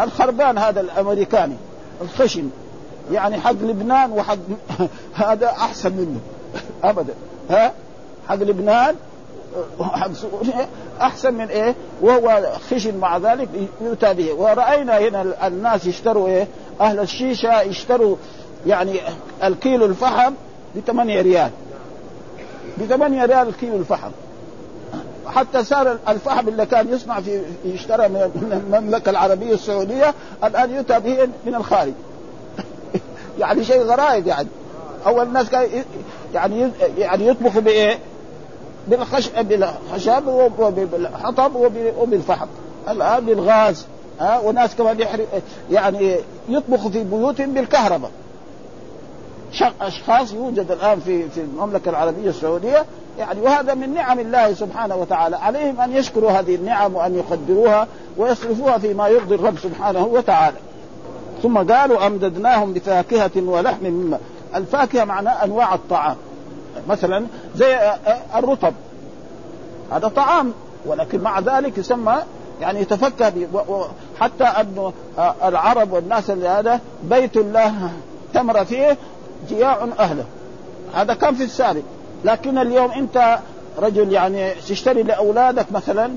الخربان 0.01 0.57
هذا 0.57 0.81
الأمريكاني 0.81 1.55
الخشن 2.01 2.49
يعني 3.11 3.39
حق 3.39 3.51
لبنان 3.51 4.11
وحق 4.11 4.37
هذا 5.25 5.47
أحسن 5.47 5.91
منه 5.93 6.19
ابدا 6.89 7.13
ها 7.49 7.73
حق 8.27 8.35
لبنان 8.35 8.95
حق 9.79 10.11
أحسن 11.01 11.33
من 11.33 11.47
إيه؟ 11.47 11.75
وهو 12.01 12.51
خشن 12.71 12.97
مع 12.97 13.17
ذلك 13.17 13.49
يؤتى 13.81 14.13
به 14.13 14.33
ورأينا 14.33 14.99
هنا 14.99 15.47
الناس 15.47 15.85
يشتروا 15.85 16.27
إيه؟ 16.27 16.47
أهل 16.81 16.99
الشيشة 16.99 17.61
يشتروا 17.61 18.15
يعني 18.67 18.99
الكيلو 19.43 19.85
الفحم 19.85 20.33
ب 20.75 20.79
8 20.79 21.21
ريال 21.21 21.51
ب 22.77 22.85
8 22.85 23.25
ريال 23.25 23.47
الكيلو 23.47 23.75
الفحم 23.75 24.11
حتى 25.27 25.63
صار 25.63 25.97
الفحم 26.07 26.47
اللي 26.47 26.65
كان 26.65 26.93
يصنع 26.93 27.21
في 27.21 27.41
يشترى 27.65 28.07
من 28.07 28.61
المملكة 28.67 29.09
العربية 29.09 29.53
السعودية 29.53 30.13
الآن 30.43 30.75
يؤتى 30.75 30.99
به 30.99 31.27
من 31.45 31.55
الخارج. 31.55 31.93
يعني 33.39 33.63
شيء 33.63 33.81
غرائب 33.81 34.27
يعني. 34.27 34.47
أول 35.05 35.27
الناس 35.27 35.49
كان 35.49 35.69
يعني 36.33 36.71
يعني 36.97 37.27
يطبخوا 37.27 37.61
بإيه؟ 37.61 37.99
بالخش 38.87 39.29
بالخشب 39.29 40.27
وبالحطب 40.59 41.55
وبالفحم. 41.97 42.47
الآن 42.89 43.25
بالغاز. 43.25 43.85
ها 44.19 44.39
وناس 44.39 44.75
كمان 44.75 44.99
يحرق 44.99 45.27
يعني 45.71 46.15
يطبخوا 46.49 46.89
في 46.91 47.03
بيوتهم 47.03 47.53
بالكهرباء. 47.53 48.11
أشخاص 49.61 50.33
يوجد 50.33 50.71
الآن 50.71 50.99
في 50.99 51.29
في 51.29 51.41
المملكة 51.41 51.89
العربية 51.89 52.29
السعودية. 52.29 52.85
يعني 53.19 53.41
وهذا 53.41 53.73
من 53.73 53.93
نعم 53.93 54.19
الله 54.19 54.53
سبحانه 54.53 54.95
وتعالى. 54.95 55.35
عليهم 55.35 55.81
أن 55.81 55.91
يشكروا 55.91 56.31
هذه 56.31 56.55
النعم 56.55 56.95
وأن 56.95 57.15
يقدروها 57.15 57.87
ويصرفوها 58.17 58.77
فيما 58.77 59.07
يرضي 59.07 59.35
الرب 59.35 59.57
سبحانه 59.59 60.05
وتعالى. 60.05 60.57
ثم 61.43 61.57
قالوا 61.57 62.07
أمددناهم 62.07 62.73
بفاكهة 62.73 63.31
ولحم 63.35 63.85
مما. 63.85 64.19
الفاكهة 64.55 65.03
معناه 65.03 65.43
أنواع 65.43 65.73
الطعام. 65.73 66.15
مثلا 66.89 67.25
زي 67.55 67.77
الرطب. 68.35 68.73
هذا 69.91 70.07
طعام 70.07 70.53
ولكن 70.85 71.21
مع 71.21 71.39
ذلك 71.39 71.77
يسمى 71.77 72.15
يعني 72.61 72.81
يتفكه 72.81 73.31
حتى 74.19 74.43
أن 74.43 74.91
العرب 75.43 75.91
والناس 75.91 76.29
اللي 76.29 76.47
هذا 76.47 76.79
بيت 77.03 77.37
الله 77.37 77.91
تمر 78.33 78.65
فيه 78.65 78.97
جياع 79.49 79.87
أهله. 79.99 80.25
هذا 80.93 81.13
كان 81.13 81.35
في 81.35 81.43
السابق 81.43 81.81
لكن 82.25 82.57
اليوم 82.57 82.91
أنت 82.91 83.39
رجل 83.79 84.11
يعني 84.11 84.51
تشتري 84.53 85.03
لأولادك 85.03 85.65
مثلا 85.71 86.11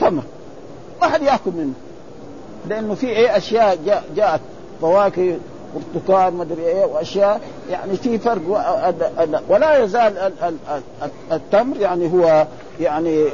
تمر 0.00 0.22
ما 1.02 1.08
حد 1.08 1.22
يأكل 1.22 1.50
منه. 1.50 1.72
لأنه 2.68 2.94
في 2.94 3.06
إيه 3.06 3.36
أشياء 3.36 3.78
جاء 3.86 4.04
جاءت. 4.16 4.40
فواكه 4.80 5.36
برتقال 5.94 6.34
ما 6.34 6.42
أدري 6.42 6.62
إيه 6.62 6.84
وأشياء 6.84 7.40
يعني 7.70 7.96
في 7.96 8.18
فرق. 8.18 8.40
ولا 9.48 9.84
يزال 9.84 10.32
التمر 11.32 11.76
يعني 11.76 12.12
هو 12.12 12.46
يعني 12.80 13.24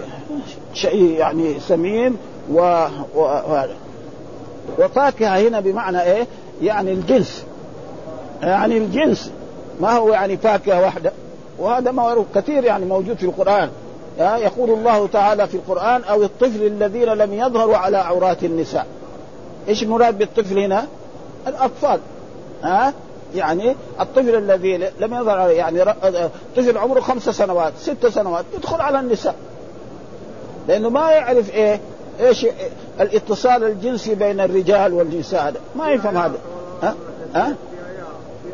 شيء 0.75 1.11
يعني 1.11 1.61
سمين 1.61 2.17
و, 2.53 2.87
و... 3.17 3.63
وفاكهة 4.79 5.39
هنا 5.49 5.61
بمعنى 5.61 6.03
إيه؟ 6.03 6.27
يعني 6.63 6.93
الجنس 6.93 7.45
يعني 8.43 8.79
الجنس 8.79 9.31
ما 9.81 9.93
هو 9.93 10.13
يعني 10.13 10.37
فاكهة 10.37 10.81
واحدة. 10.81 11.13
وهذا 11.59 11.91
معروف 11.91 12.27
كثير 12.35 12.65
يعني 12.65 12.85
موجود 12.85 13.17
في 13.17 13.25
القرآن. 13.25 13.71
يقول 14.19 14.71
الله 14.71 15.07
تعالى 15.07 15.47
في 15.47 15.55
القرآن 15.55 16.05
أو 16.05 16.23
الطفل 16.23 16.63
الذين 16.67 17.09
لم 17.09 17.35
يظهروا 17.35 17.77
على 17.77 17.97
عورات 17.97 18.45
النساء. 18.45 18.87
إيش 19.69 19.83
المراد 19.83 20.19
بالطفل 20.19 20.59
هنا؟ 20.59 20.87
الأطفال. 21.47 22.01
ها 22.63 22.93
يعني 23.35 23.75
الطفل 24.01 24.35
الذي 24.35 24.77
لم 24.77 25.15
يظهر 25.15 25.51
يعني 25.51 25.85
طفل 26.57 26.79
عمره 26.79 27.01
خمس 27.01 27.29
سنوات 27.29 27.73
ست 27.79 28.07
سنوات 28.07 28.45
يدخل 28.57 28.81
على 28.81 29.01
النساء. 29.01 29.35
لأنه 30.69 30.89
ما 30.91 31.11
يعرف 31.11 31.55
إيه 31.55 31.81
إيش 32.21 32.47
الاتصال 33.01 33.65
الجنسي 33.65 34.15
بين 34.15 34.41
الرجال 34.41 34.93
والنساء 34.93 35.49
هذا. 35.49 35.61
ما 35.77 35.91
يفهم 35.91 36.17
هذا. 36.17 36.39
ها 36.83 36.95
ها 37.35 37.55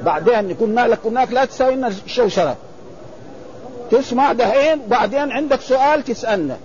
بعدين 0.05 0.51
يكون 0.51 0.75
لك 0.75 0.99
هناك 1.05 1.33
لا 1.33 1.45
تساوي 1.45 1.75
لنا 1.75 1.89
الشوشره 1.89 2.57
تسمع 3.91 4.33
دحين؟ 4.33 4.81
بعدين 4.89 5.33
عندك 5.33 5.61
سؤال 5.61 6.05
تسألنا. 6.05 6.57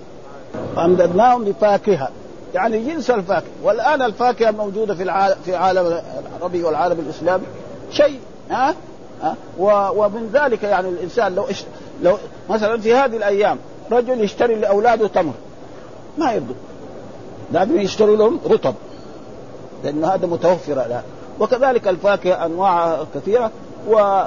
فأمددناهم 0.76 1.44
بفاكهة. 1.44 2.10
يعني 2.54 2.80
جنس 2.80 3.12
الفاكهة. 3.12 3.48
والآن 3.64 4.02
الفاكهة 4.02 4.52
موجودة 4.52 4.96
في 4.96 5.04
العالم 5.04 5.36
في 5.46 5.52
العالم 5.52 6.02
العربي 6.38 6.64
والعالم 6.64 7.00
الإسلامي. 7.00 7.44
شيء. 7.92 8.20
ها؟ 8.50 8.76
ها؟ 9.22 9.36
ومن 9.60 10.30
ذلك 10.34 10.64
يعني 10.64 10.90
الإنسان 10.90 11.36
لو 11.36 11.44
إش... 11.44 11.64
لو 12.04 12.18
مثلا 12.50 12.78
في 12.82 12.94
هذه 12.94 13.18
الأيام 13.18 13.58
رجل 13.92 14.24
يشتري 14.24 14.56
لأولاده 14.56 15.08
تمر. 15.08 15.34
ما 16.18 16.32
يرضوا 16.32 16.56
لازم 17.52 17.82
يشتروا 17.82 18.16
لهم 18.16 18.40
رطب. 18.50 18.76
لأن 19.84 20.04
هذا 20.04 20.28
متوفر 20.28 20.74
الآن. 20.74 21.04
وكذلك 21.40 21.88
الفاكهة 21.88 22.46
أنواع 22.46 23.04
كثيرة 23.16 23.52
و 23.88 24.24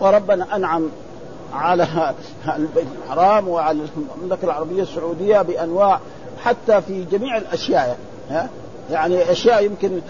وربنا 0.00 0.56
أنعم 0.56 0.88
على 1.54 2.14
البيت 2.56 2.86
الحرام 3.04 3.48
وعلى 3.48 3.86
المملكة 4.16 4.44
العربية 4.44 4.82
السعودية 4.82 5.42
بأنواع 5.42 6.00
حتى 6.44 6.80
في 6.80 7.04
جميع 7.04 7.36
الأشياء 7.36 7.98
ها؟ 8.30 8.48
يعني 8.90 9.32
أشياء 9.32 9.64
يمكن 9.64 10.00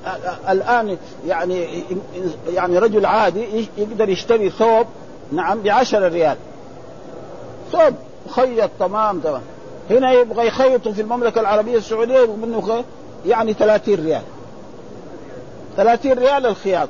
الآن 0.52 0.96
يعني 1.26 1.84
يعني 2.48 2.78
رجل 2.78 3.06
عادي 3.06 3.68
يقدر 3.78 4.08
يشتري 4.08 4.50
ثوب 4.50 4.86
نعم 5.32 5.62
بعشرة 5.62 6.08
ريال. 6.08 6.36
ثوب 7.72 7.94
مخيط 8.26 8.70
تمام 8.80 9.20
تمام. 9.20 9.42
هنا 9.90 10.12
يبغى 10.12 10.46
يخيطوا 10.46 10.92
في 10.92 11.00
المملكة 11.00 11.40
العربية 11.40 11.76
السعودية 11.76 12.26
منه 12.26 12.84
يعني 13.26 13.52
30 13.52 13.94
ريال. 13.94 14.22
30 15.78 16.12
ريال 16.12 16.46
الخياط 16.46 16.88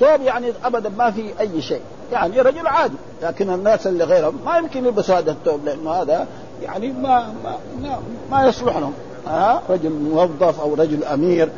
ثوب 0.00 0.20
يعني 0.20 0.52
ابدا 0.64 0.88
ما 0.98 1.10
في 1.10 1.40
أي 1.40 1.62
شيء. 1.62 1.80
يعني 2.12 2.40
رجل 2.40 2.66
عادي 2.66 2.94
لكن 3.22 3.50
الناس 3.50 3.86
اللي 3.86 4.04
غيرهم 4.04 4.38
ما 4.46 4.56
يمكن 4.56 4.86
يلبسوا 4.86 5.18
هذا 5.18 5.30
الثوب 5.30 5.64
لأنه 5.64 5.90
هذا 5.90 6.26
يعني 6.62 6.92
ما 6.92 7.32
ما 7.44 7.56
ما, 7.82 7.98
ما 8.30 8.48
يصلح 8.48 8.76
لهم. 8.76 8.92
ها 9.26 9.62
رجل 9.70 9.90
موظف 9.90 10.60
أو 10.60 10.74
رجل 10.74 11.04
أمير. 11.04 11.48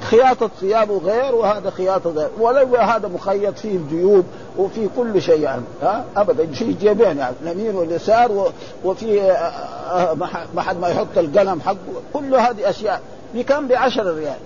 خياطة 0.00 0.50
ثيابه 0.60 0.98
غير 0.98 1.34
وهذا 1.34 1.70
خياطة 1.70 2.10
غير. 2.10 2.28
ولو 2.40 2.76
هذا 2.76 3.08
مخيط 3.08 3.58
فيه 3.58 3.76
الجيوب 3.76 4.24
وفي 4.58 4.88
كل 4.96 5.22
شيء 5.22 5.40
يعني. 5.40 5.62
ها 5.82 6.04
ابدا 6.16 6.46
في 6.46 6.72
جيبين 6.72 7.18
يعني 7.18 7.34
اليمين 7.42 7.76
واليسار 7.76 8.52
وفي 8.84 9.22
آه، 9.22 9.34
آه، 9.34 10.14
محد 10.54 10.80
ما 10.80 10.88
يحط 10.88 11.18
القلم 11.18 11.60
حقه. 11.60 11.76
كل 12.12 12.34
هذه 12.34 12.70
أشياء. 12.70 13.00
بكم؟ 13.34 13.68
بعشر 13.68 14.14
ريال. 14.14 14.38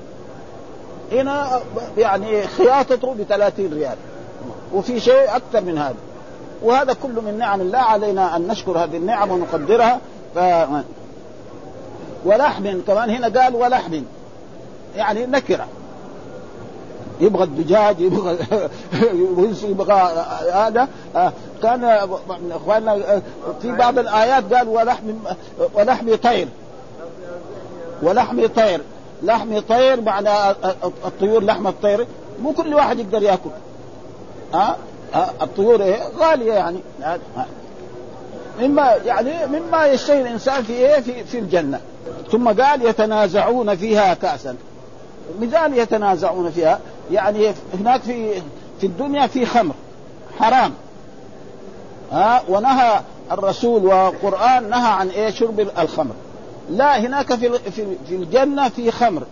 هنا 1.13 1.61
يعني 1.99 2.43
خياطته 2.47 3.15
ب 3.15 3.23
30 3.23 3.73
ريال. 3.73 3.97
وفي 4.75 5.01
شيء 5.01 5.37
أكثر 5.37 5.61
من 5.61 5.79
هذا. 5.79 5.97
وهذا 6.63 6.93
كله 7.03 7.21
من 7.21 7.39
نعم 7.39 7.61
الله 7.61 7.79
علينا 7.79 8.37
أن 8.37 8.49
نشكر 8.49 8.79
هذه 8.79 8.97
النعم 8.97 9.31
ونقدرها. 9.31 10.01
ف 10.35 10.39
ولحم 12.25 12.81
كمان 12.87 13.11
هنا 13.11 13.41
قال 13.41 13.55
ولحم. 13.55 14.03
يعني 14.97 15.27
نكرة. 15.27 15.67
يبغى 17.21 17.45
الدجاج 17.45 18.01
يبغى 18.01 18.39
يبغى 19.71 19.95
هذا. 20.53 20.89
كان 21.63 22.09
إخواننا 22.51 23.23
في 23.63 23.73
بعض 23.73 23.99
الآيات 23.99 24.55
قال 24.55 24.69
ولحم 24.69 25.15
ولحم 25.75 26.15
طير. 26.15 26.49
ولحم 28.03 28.47
طير. 28.47 28.81
لحم 29.23 29.59
طير 29.59 30.01
معنى 30.01 30.51
الطيور 31.05 31.45
لحم 31.45 31.67
الطير. 31.67 32.07
مو 32.43 32.53
كل 32.53 32.75
واحد 32.75 32.99
يقدر 32.99 33.23
ياكل. 33.23 33.51
ها؟ 34.55 34.77
الطيور 35.43 35.83
إيه؟ 35.83 36.03
غالية 36.19 36.53
يعني. 36.53 36.79
مما 38.61 38.95
يعني 39.07 39.47
مما 39.47 39.87
يشتهي 39.87 40.23
الإنسان 40.23 40.63
في 40.63 40.73
إيه؟ 40.73 41.01
في, 41.01 41.25
في 41.25 41.39
الجنة. 41.39 41.81
ثم 42.33 42.49
قال 42.63 42.87
يتنازعون 42.87 43.77
فيها 43.77 44.15
كأسا. 44.15 44.57
ميزان 45.41 45.75
يتنازعون 45.75 46.51
فيها. 46.51 46.81
يعني 47.11 47.53
هناك 47.75 48.01
في 48.01 48.43
في 48.81 48.87
الدنيا 48.87 49.27
في 49.27 49.47
خمر. 49.47 49.75
حرام. 50.39 50.73
ها؟ 52.13 52.43
ونهى 52.49 53.01
الرسول 53.33 53.85
والقرآن 53.85 54.71
نهى 54.71 54.93
عن 54.93 55.09
إيه؟ 55.09 55.31
شرب 55.31 55.61
الخمر. 55.61 56.15
لا 56.71 57.01
هناك 57.01 57.35
في 57.35 57.59
في 58.07 58.15
الجنة 58.15 58.69
في 58.69 58.91
خمر 58.91 59.23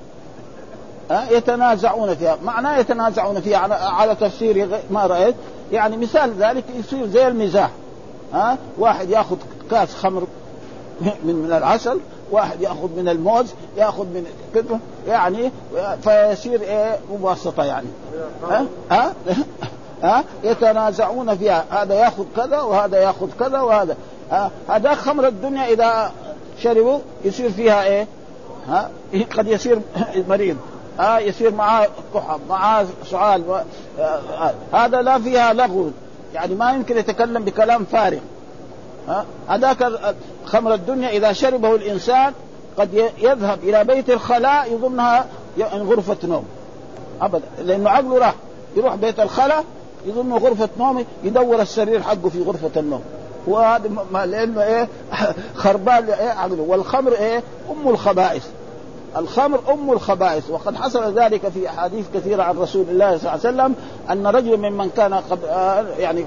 يتنازعون 1.10 2.14
فيها. 2.14 2.38
معناه 2.44 2.78
يتنازعون 2.78 3.40
فيها 3.40 3.58
على, 3.58 3.74
على 3.74 4.14
تفسير 4.14 4.68
ما 4.90 5.06
رأيت؟ 5.06 5.34
يعني 5.72 5.96
مثال 5.96 6.34
ذلك 6.38 6.64
يصير 6.78 7.06
زي 7.06 7.28
المزاح 7.28 7.70
ها 8.32 8.58
واحد 8.78 9.10
يأخذ 9.10 9.36
كاس 9.70 9.94
خمر 9.94 10.22
من 11.24 11.34
من 11.34 11.52
العسل 11.52 12.00
واحد 12.30 12.60
يأخذ 12.60 12.88
من 12.96 13.08
الموز 13.08 13.54
يأخذ 13.76 14.04
من 14.04 14.26
كده 14.54 14.78
يعني 15.08 15.50
فيصير 16.02 16.60
إيه؟ 16.60 16.98
مباسطة 17.12 17.64
يعني 17.64 17.88
ها 18.50 18.66
ها 18.90 19.12
ها 20.02 20.24
يتنازعون 20.44 21.36
فيها. 21.36 21.64
هذا 21.70 21.94
يأخذ 21.94 22.24
كذا 22.36 22.60
وهذا 22.60 22.98
يأخذ 22.98 23.28
كذا 23.40 23.60
وهذا 23.60 23.96
هذا 24.68 24.94
خمر 24.94 25.26
الدنيا 25.28 25.68
إذا 25.68 26.12
شربوا 26.62 26.98
يصير 27.24 27.50
فيها 27.50 27.84
إيه؟ 27.84 28.06
ها؟ 28.68 28.90
قد 29.38 29.46
يصير 29.46 29.78
مريض. 30.28 30.56
ها 30.98 31.18
يصير 31.18 31.54
معاه 31.54 31.88
كحب 32.14 32.40
معاه 32.48 32.86
سعال 33.10 33.64
هذا 34.72 35.02
لا 35.02 35.18
فيها 35.18 35.52
لغو. 35.52 35.90
يعني 36.34 36.54
ما 36.54 36.72
يمكن 36.72 36.98
يتكلم 36.98 37.44
بكلام 37.44 37.84
فارغ. 37.84 38.18
هذاك 39.48 39.92
خمر 40.44 40.74
الدنيا 40.74 41.08
إذا 41.08 41.32
شربه 41.32 41.74
الإنسان 41.74 42.32
قد 42.78 43.10
يذهب 43.18 43.58
إلى 43.62 43.84
بيت 43.84 44.10
الخلاء 44.10 44.72
يظنها 44.72 45.26
غرفة 45.58 46.16
نوم. 46.24 46.44
ابدا. 47.20 47.44
لأنه 47.58 47.90
عقله 47.90 48.18
راح. 48.18 48.34
يروح 48.76 48.94
بيت 48.94 49.20
الخلاء 49.20 49.64
يظن 50.06 50.32
غرفة 50.32 50.68
نوم 50.78 51.04
يدور 51.24 51.62
السرير 51.62 52.02
حقه 52.02 52.28
في 52.28 52.42
غرفة 52.42 52.80
النوم. 52.80 53.02
وهذا 53.46 53.88
لأنه 54.24 54.62
إيه؟ 54.62 54.88
خربان 55.62 56.04
إيه؟ 56.04 56.30
عقله. 56.30 56.62
والخمر 56.62 57.12
إيه؟ 57.12 57.42
أم 57.70 57.88
الخبائث. 57.88 58.46
الخمر 59.16 59.60
أم 59.72 59.92
الخبائث. 59.92 60.50
وقد 60.50 60.76
حصل 60.76 61.18
ذلك 61.18 61.48
في 61.48 61.68
أحاديث 61.68 62.06
كثيرة 62.14 62.42
عن 62.42 62.58
رسول 62.58 62.84
الله 62.88 63.18
صلى 63.18 63.34
الله 63.34 63.46
عليه 63.46 63.56
وسلم 63.56 63.74
أن 64.10 64.26
رجل 64.26 64.56
ممن 64.56 64.90
كان 64.96 65.14
قد 65.14 65.38
آه، 65.44 65.84
يعني 65.98 66.26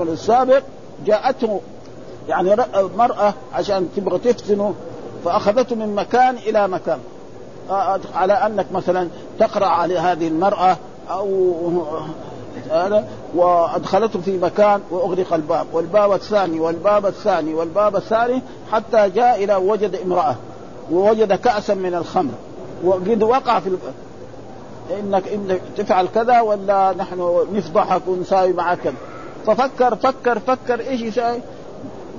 السابق 0.00 0.62
جاءته 1.06 1.60
يعني 2.28 2.56
مرأة 2.96 3.34
عشان 3.54 3.88
تبغى 3.96 4.18
تفتنه 4.18 4.74
فأخذته 5.24 5.76
من 5.76 5.94
مكان 5.94 6.36
إلى 6.36 6.68
مكان. 6.68 6.98
على 8.14 8.32
أنك 8.32 8.66
مثلا 8.72 9.08
تقرأ 9.38 9.66
على 9.66 9.98
هذه 9.98 10.28
المرأة 10.28 10.76
أو 11.10 11.26
هذا 12.70 13.08
وادخلته 13.34 14.20
في 14.20 14.38
مكان 14.38 14.80
وأغلق 14.90 15.34
الباب 15.34 15.66
والباب 15.72 16.12
الثاني 16.12 16.60
والباب 16.60 17.06
الثاني 17.06 17.54
والباب 17.54 17.96
الثاني 17.96 18.42
حتى 18.72 19.10
جاء 19.10 19.44
إلى 19.44 19.54
وجد 19.54 19.96
امرأة 19.96 20.36
ووجد 20.92 21.32
كأسا 21.32 21.74
من 21.74 21.94
الخمر 21.94 22.32
وقد 22.84 23.22
وقع 23.22 23.60
في 23.60 23.70
إنك 25.00 25.28
انك 25.28 25.60
تفعل 25.76 26.08
كذا 26.14 26.40
ولا 26.40 26.94
نحن 26.98 27.46
نفضحك 27.52 28.02
ونساوي 28.06 28.52
معك 28.52 28.78
كذا 28.78 28.94
ففكر 29.46 29.96
فكر 29.96 30.38
فكر 30.38 30.80
إيش 30.80 31.00
يساوي؟ 31.00 31.40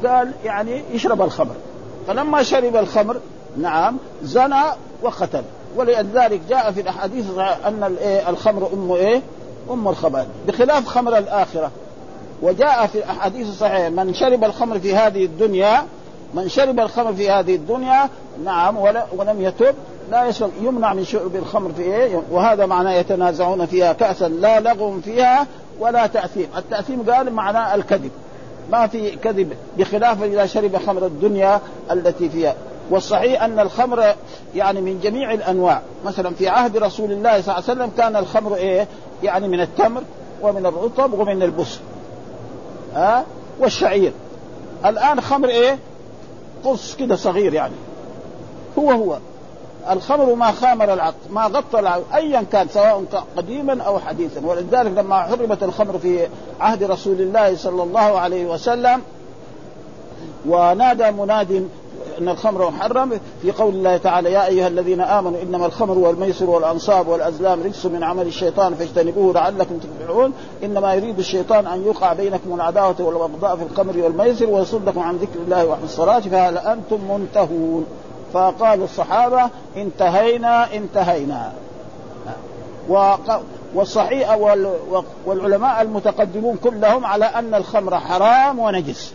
قال 0.05 0.31
يعني 0.45 0.83
يشرب 0.91 1.21
الخمر 1.21 1.55
فلما 2.07 2.43
شرب 2.43 2.75
الخمر 2.75 3.17
نعم 3.57 3.97
زنى 4.23 4.63
وقتل 5.01 5.43
ولذلك 5.75 6.41
جاء 6.49 6.71
في 6.71 6.81
الأحاديث 6.81 7.25
أن 7.39 7.95
الخمر 8.27 8.69
ام 8.73 8.91
إيه؟ 8.91 9.21
أم 9.71 9.87
الخبائث 9.87 10.27
بخلاف 10.47 10.85
خمر 10.85 11.17
الآخرة. 11.17 11.71
وجاء 12.41 12.87
في 12.87 12.97
الاحاديث 12.97 13.47
الصحيحه 13.47 13.89
من 13.89 14.13
شرب 14.13 14.43
الخمر 14.43 14.79
في 14.79 14.95
هذه 14.95 15.25
الدنيا 15.25 15.83
من 16.33 16.49
شرب 16.49 16.79
الخمر 16.79 17.13
في 17.13 17.29
هذه 17.29 17.55
الدنيا 17.55 18.09
نعم 18.43 18.77
ولم 19.17 19.41
يتب 19.41 19.75
لا 20.11 20.25
يشرب 20.25 20.51
يمنع 20.61 20.93
من 20.93 21.05
شرب 21.05 21.35
الخمر 21.35 21.71
في 21.71 21.81
إيه؟ 21.81 22.21
وهذا 22.31 22.65
معناه 22.65 22.91
يتنازعون 22.91 23.65
فيها 23.65 23.93
كأسا 23.93 24.27
لا 24.27 24.59
لغو 24.59 24.99
فيها 25.01 25.47
ولا 25.79 26.07
تأثيم. 26.07 26.47
التأثيم 26.57 27.11
قال 27.11 27.33
معناه 27.33 27.75
الكذب. 27.75 28.11
ما 28.71 28.87
في 28.87 29.15
كذب 29.15 29.53
بخلاف 29.77 30.23
إذا 30.23 30.45
شرب 30.45 30.77
خمر 30.77 31.05
الدنيا 31.05 31.61
التي 31.91 32.29
فيها. 32.29 32.55
والصحيح 32.89 33.43
أن 33.43 33.59
الخمر 33.59 34.15
يعني 34.55 34.81
من 34.81 34.99
جميع 34.99 35.33
الأنواع. 35.33 35.81
مثلا 36.05 36.35
في 36.35 36.47
عهد 36.47 36.77
رسول 36.77 37.11
الله 37.11 37.41
صلى 37.41 37.57
الله 37.57 37.69
عليه 37.69 37.81
وسلم 37.81 37.91
كان 37.97 38.15
الخمر 38.15 38.55
إيه؟ 38.55 38.87
يعني 39.23 39.47
من 39.47 39.61
التمر 39.61 40.03
ومن 40.41 40.65
الرطب 40.65 41.13
ومن 41.13 41.43
البس 41.43 41.79
ها؟ 42.95 43.19
أه؟ 43.19 43.23
والشعير. 43.59 44.11
الآن 44.85 45.21
خمر 45.21 45.49
إيه؟ 45.49 45.77
قرص 46.63 46.95
كده 46.95 47.15
صغير 47.15 47.53
يعني. 47.53 47.75
هو 48.79 48.91
هو. 48.91 49.17
الخمر 49.89 50.35
ما 50.35 50.51
خامر 50.51 50.93
العقل 50.93 51.15
ما 51.29 51.45
غطى 51.45 51.79
العقل 51.79 52.03
ايا 52.13 52.45
كان 52.51 52.67
سواء 52.67 53.03
قديما 53.37 53.83
أو 53.83 53.99
حديثا. 53.99 54.45
ولذلك 54.45 54.97
لما 54.97 55.21
حرمت 55.23 55.63
الخمر 55.63 55.97
في 55.97 56.27
عهد 56.59 56.83
رسول 56.83 57.21
الله 57.21 57.55
صلى 57.55 57.83
الله 57.83 58.19
عليه 58.19 58.45
وسلم 58.45 59.01
ونادى 60.45 61.11
مناد 61.11 61.69
إن 62.19 62.29
الخمر 62.29 62.69
محرم 62.69 63.19
في 63.41 63.51
قول 63.51 63.73
الله 63.73 63.97
تعالى 63.97 64.31
يا 64.31 64.47
أيها 64.47 64.67
الذين 64.67 65.01
آمنوا 65.01 65.41
إنما 65.41 65.65
الخمر 65.65 65.97
والميسر 65.97 66.49
والأنصاب 66.49 67.07
والأزلام 67.07 67.63
رجس 67.63 67.85
من 67.85 68.03
عمل 68.03 68.27
الشيطان 68.27 68.75
فاجتنبوه 68.75 69.33
لعلكم 69.33 69.77
تفلحون. 69.77 70.33
إنما 70.63 70.93
يريد 70.93 71.19
الشيطان 71.19 71.67
أن 71.67 71.85
يوقع 71.85 72.13
بينكم 72.13 72.53
العداوة 72.53 72.95
والبغضاء 72.99 73.55
في 73.55 73.63
الخمر 73.63 73.97
والميسر 73.97 74.49
ويصدكم 74.49 74.99
عن 74.99 75.15
ذكر 75.15 75.39
الله 75.45 75.65
وعن 75.65 75.83
الصلاة 75.83 76.19
فهل 76.19 76.57
أنتم 76.57 77.11
منتهون؟ 77.11 77.85
فقال 78.33 78.83
الصحابة 78.83 79.49
انتهينا 79.77 80.73
انتهينا. 80.73 81.51
والصحيح 83.75 84.37
والعلماء 85.25 85.81
المتقدمون 85.81 86.57
كلهم 86.63 87.05
على 87.05 87.25
أن 87.25 87.53
الخمر 87.53 87.99
حرام 87.99 88.59
ونجس. 88.59 89.13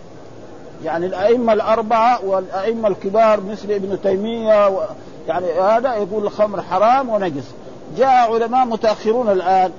يعني 0.84 1.06
الأئمة 1.06 1.52
الأربعة 1.52 2.24
والأئمة 2.24 2.88
الكبار 2.88 3.40
مثل 3.40 3.70
ابن 3.70 4.02
تيمية 4.02 4.68
و 4.68 4.84
يعني 5.28 5.46
هذا 5.46 5.94
يقول 5.94 6.26
الخمر 6.26 6.62
حرام 6.62 7.08
ونجس. 7.08 7.44
جاء 7.98 8.34
علماء 8.34 8.66
متأخرون 8.66 9.28
الآن 9.28 9.70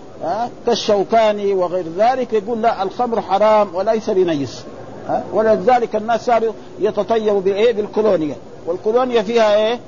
كالشوكاني 0.66 1.54
وغير 1.54 1.86
ذلك 1.98 2.34
يقول 2.34 2.62
لا 2.62 2.84
الخمر 2.84 3.22
حرام 3.22 3.76
وليس 3.76 4.10
بنجس 4.10 4.66
ها. 5.08 5.24
ولذلك 5.34 5.96
الناس 5.96 6.26
صاروا 6.26 6.54
يتطيبوا 6.80 7.42
بإيه؟ 7.42 7.74
بالكولونيا. 7.74 8.36
والكولونيا 8.66 9.22
فيها 9.22 9.56
إيه؟ 9.56 9.80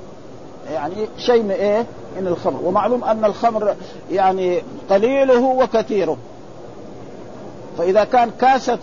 يعني 0.72 0.94
شيء 1.18 1.42
من 1.42 1.50
إيه؟ 1.50 1.86
من 2.20 2.26
الخمر. 2.26 2.60
ومعلوم 2.64 3.04
أن 3.04 3.24
الخمر 3.24 3.74
يعني 4.10 4.62
قليله 4.90 5.44
وكثيره. 5.44 6.16
فإذا 7.78 8.04
كان 8.04 8.30
كاسة 8.40 8.78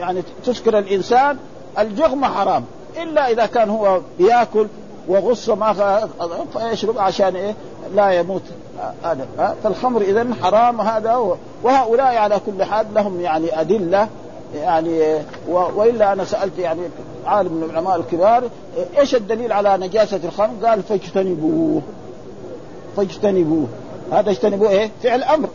يعني 0.00 0.22
تسكر 0.44 0.78
الإنسان 0.78 1.36
الجغم 1.78 2.24
حرام. 2.24 2.64
إلا 3.02 3.30
إذا 3.30 3.46
كان 3.46 3.70
هو 3.70 4.00
بياكل 4.18 4.66
وغص 5.08 5.48
ما 5.48 6.00
فيشرب 6.52 6.98
عشان 6.98 7.36
إيه؟ 7.36 7.54
لا 7.94 8.10
يموت. 8.10 8.42
هذا 9.04 9.26
فالخمر 9.62 10.00
اذا 10.00 10.26
حرام 10.42 10.80
هذا 10.80 11.36
وهؤلاء 11.62 12.16
على 12.16 12.40
كل 12.46 12.64
حال 12.64 12.86
لهم 12.94 13.20
يعني 13.20 13.60
أدلة 13.60 14.08
يعني 14.54 15.22
وإلا 15.48 16.12
أنا 16.12 16.24
سألت 16.24 16.58
يعني 16.58 16.80
عالم 17.26 17.52
من 17.52 17.70
العلماء 17.70 17.96
الكبار 17.96 18.44
إيش 18.98 19.14
الدليل 19.14 19.52
على 19.52 19.76
نجاسة 19.76 20.20
الخمر؟ 20.24 20.66
قال 20.66 20.82
فاجتنبوه. 20.82 21.82
فاجتنبوه. 22.96 23.66
هذا 24.12 24.30
اجتنبوه 24.30 24.70
إيه؟ 24.70 24.90
فعل 25.02 25.22
أمر. 25.22 25.48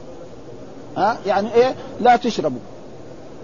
ها؟ 0.98 1.18
يعني 1.26 1.54
إيه؟ 1.56 1.76
لا 2.02 2.16
تشربوا. 2.16 2.60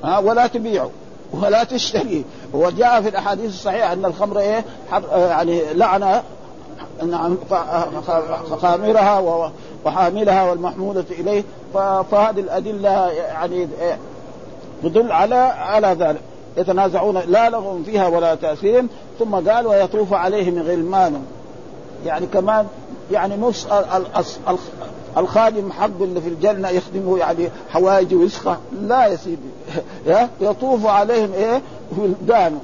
ها 0.03 0.19
ولا 0.19 0.47
تبيعوا 0.47 0.89
ولا 1.33 1.63
تشتري. 1.63 2.25
وجاء 2.53 3.01
في 3.01 3.09
الأحاديث 3.09 3.49
الصحيحة 3.49 3.93
أن 3.93 4.05
الخمر 4.05 4.39
إيه؟ 4.39 4.65
يعني 5.13 5.73
لعن 5.73 6.21
نعم 7.03 7.37
خامرها 8.61 9.19
وحاملها 9.85 10.49
والمحمولة 10.49 11.05
إليه. 11.11 11.43
فهذه 12.11 12.39
الأدلة 12.39 13.09
يعني 13.09 13.67
تدل 14.83 15.11
على 15.11 15.35
على 15.35 15.87
ذلك. 15.87 16.21
يتنازعون 16.57 17.17
لا 17.27 17.49
لغو 17.49 17.83
فيها 17.85 18.07
ولا 18.07 18.35
تأثيم 18.35 18.89
ثم 19.19 19.49
قال 19.49 19.67
ويطوف 19.67 20.13
عليهم 20.13 20.59
غلمان 20.59 21.25
يعني 22.05 22.27
كمان 22.27 22.67
يعني 23.11 23.37
نص 23.37 23.67
الخادم 25.17 25.71
حق 25.71 26.01
اللي 26.01 26.21
في 26.21 26.29
الجنة 26.29 26.69
يخدمه 26.69 27.17
يعني 27.17 27.49
حوايج 27.69 28.13
ويسخه 28.13 28.57
لا 28.81 29.05
يا 29.05 29.15
سيدي. 29.15 29.49
يطوف 30.41 30.85
عليهم 30.85 31.33
إيه؟ 31.33 31.61
ولدان. 31.97 32.59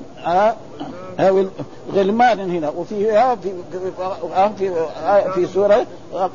غلمان 1.93 2.39
هنا. 2.39 2.69
وفي 2.69 3.05
في 3.43 3.51
في 4.57 4.71
في 5.36 5.45
سورة 5.45 5.86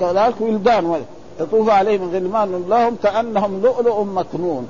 كذلك 0.00 0.40
ولدان. 0.40 1.02
يطوف 1.40 1.68
عليهم 1.68 2.10
غلمان 2.14 2.64
لهم 2.68 2.96
كأنهم 3.02 3.62
لؤلؤ 3.62 4.02
مكنون. 4.02 4.68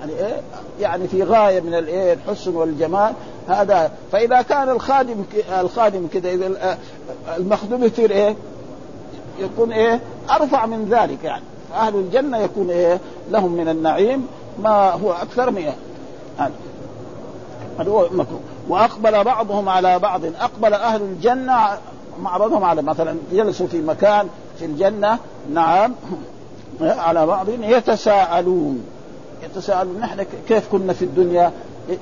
يعني 0.00 0.12
إيه؟ 0.12 0.40
يعني 0.80 1.08
في 1.08 1.22
غاية 1.22 1.60
من 1.60 1.74
الإيه؟ 1.74 2.12
الحسن 2.12 2.56
والجمال. 2.56 3.12
هذا. 3.48 3.90
فإذا 4.12 4.42
كان 4.42 4.68
الخادم 4.68 5.24
الخادم 5.60 6.06
كذا 6.12 6.30
إذا 6.30 6.78
المخدوم 7.36 7.84
يصير 7.84 8.10
إيه؟ 8.10 8.36
يكون 9.40 9.72
إيه؟ 9.72 10.00
أرفع 10.30 10.66
من 10.66 10.84
ذلك 10.90 11.24
يعني. 11.24 11.42
أهل 11.74 11.94
الجنة 11.94 12.38
يكون 12.38 12.70
إيه؟ 12.70 13.00
لهم 13.30 13.52
من 13.52 13.68
النعيم 13.68 14.26
ما 14.62 14.90
هو 14.90 15.12
أكثر 15.12 15.50
من 15.50 15.72
هذا 16.38 16.52
هذا 17.78 17.90
هو 17.90 18.08
مكروه 18.12 18.40
وأقبل 18.68 19.24
بعضهم 19.24 19.68
على 19.68 19.98
بعض. 19.98 20.20
أقبل 20.24 20.74
أهل 20.74 21.02
الجنة 21.02 21.78
بعضهم 22.18 22.64
على 22.64 22.82
مثلا 22.82 23.16
جلسوا 23.32 23.66
في 23.66 23.80
مكان 23.80 24.28
في 24.58 24.64
الجنة 24.64 25.18
نعم 25.52 25.94
على 26.80 27.26
بعض 27.26 27.48
يتساءلون. 27.48 28.84
يتساءلون 29.42 30.00
نحن 30.00 30.26
كيف 30.48 30.68
كنا 30.72 30.92
في 30.92 31.04
الدنيا؟ 31.04 31.52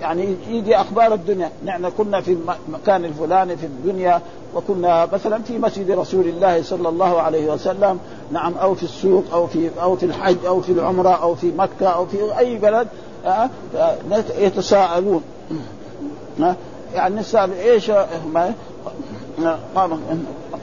يعني 0.01 0.37
يجي 0.49 0.77
أخبار 0.77 1.14
الدنيا. 1.14 1.51
نحن 1.64 1.88
كنا 1.88 2.20
في 2.20 2.37
المكان 2.68 3.05
الفلاني 3.05 3.57
في 3.57 3.66
الدنيا 3.66 4.20
وكنا 4.55 5.09
مثلا 5.12 5.42
في 5.42 5.59
مسجد 5.59 5.90
رسول 5.90 6.25
الله 6.29 6.62
صلى 6.62 6.88
الله 6.88 7.20
عليه 7.20 7.53
وسلم. 7.53 7.99
نعم 8.33 8.55
أو 8.55 8.75
في 8.75 8.83
السوق 8.83 9.25
أو 9.33 9.47
في 9.47 9.70
أو 9.83 9.97
في 9.97 10.07
الحج 10.07 10.47
أو 10.47 10.61
في 10.61 10.73
العمرة 10.73 11.09
أو 11.09 11.35
في 11.35 11.53
مكة 11.53 11.87
أو 11.87 12.07
في 12.07 12.38
أي 12.38 12.59
بلد 12.59 12.88
يتساءلون. 14.38 15.23
يعني 16.94 17.14
نسأل 17.14 17.53
إيش 17.53 17.90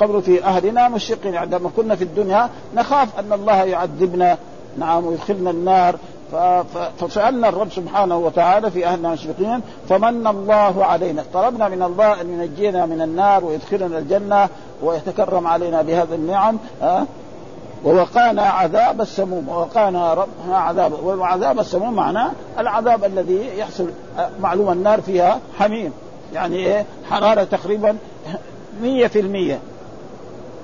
قبل 0.02 0.22
في 0.22 0.44
أهلنا 0.44 0.90
مشرقين. 0.90 1.36
عندما 1.36 1.70
كنا 1.78 1.96
في 1.96 2.04
الدنيا 2.04 2.50
نخاف 2.76 3.20
أن 3.20 3.34
الله 3.34 3.64
يعذبنا. 3.64 4.38
نعم 4.78 5.06
ويدخلنا 5.06 5.50
النار. 5.52 5.96
فسالنا 7.00 7.50
الرب 7.50 7.72
سبحانه 7.72 8.18
وتعالى 8.18 8.72
في 8.72 8.86
اهلنا 8.86 9.10
مشرقين 9.10 9.62
فمن 9.90 10.28
الله 10.28 10.86
علينا. 10.86 11.24
طلبنا 11.34 11.70
من 11.70 11.84
الله 11.84 12.22
أن 12.22 12.30
ينجينا 12.30 12.86
من 12.86 13.02
النار 13.02 13.46
ويدخلنا 13.46 13.98
الجنة 13.98 14.50
ويتكرم 14.82 15.48
علينا 15.48 15.82
بهذه 15.82 16.16
النعم 16.16 16.58
ها 16.82 17.06
ووقانا 17.86 18.42
عذاب 18.42 19.02
السموم. 19.02 19.50
ووقانا 19.50 20.14
ربنا 20.14 20.58
عذاب 20.58 21.04
وعذاب 21.04 21.60
السموم 21.60 21.94
معناه 21.94 22.32
العذاب 22.60 23.04
الذي 23.04 23.50
يحصل 23.58 23.90
معلوم 24.40 24.72
النار 24.72 25.02
فيها 25.02 25.40
حميم. 25.60 25.94
يعني 26.34 26.56
إيه؟ 26.56 26.86
حرارة 27.10 27.44
تقريبا 27.44 27.98
100% 28.82 29.60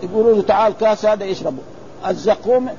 يقولوا 0.04 0.36
له 0.36 0.42
تعال 0.42 0.74
كاس 0.78 1.06
هذا 1.06 1.26
يشربه. 1.26 1.62
الزقوم 2.08 2.70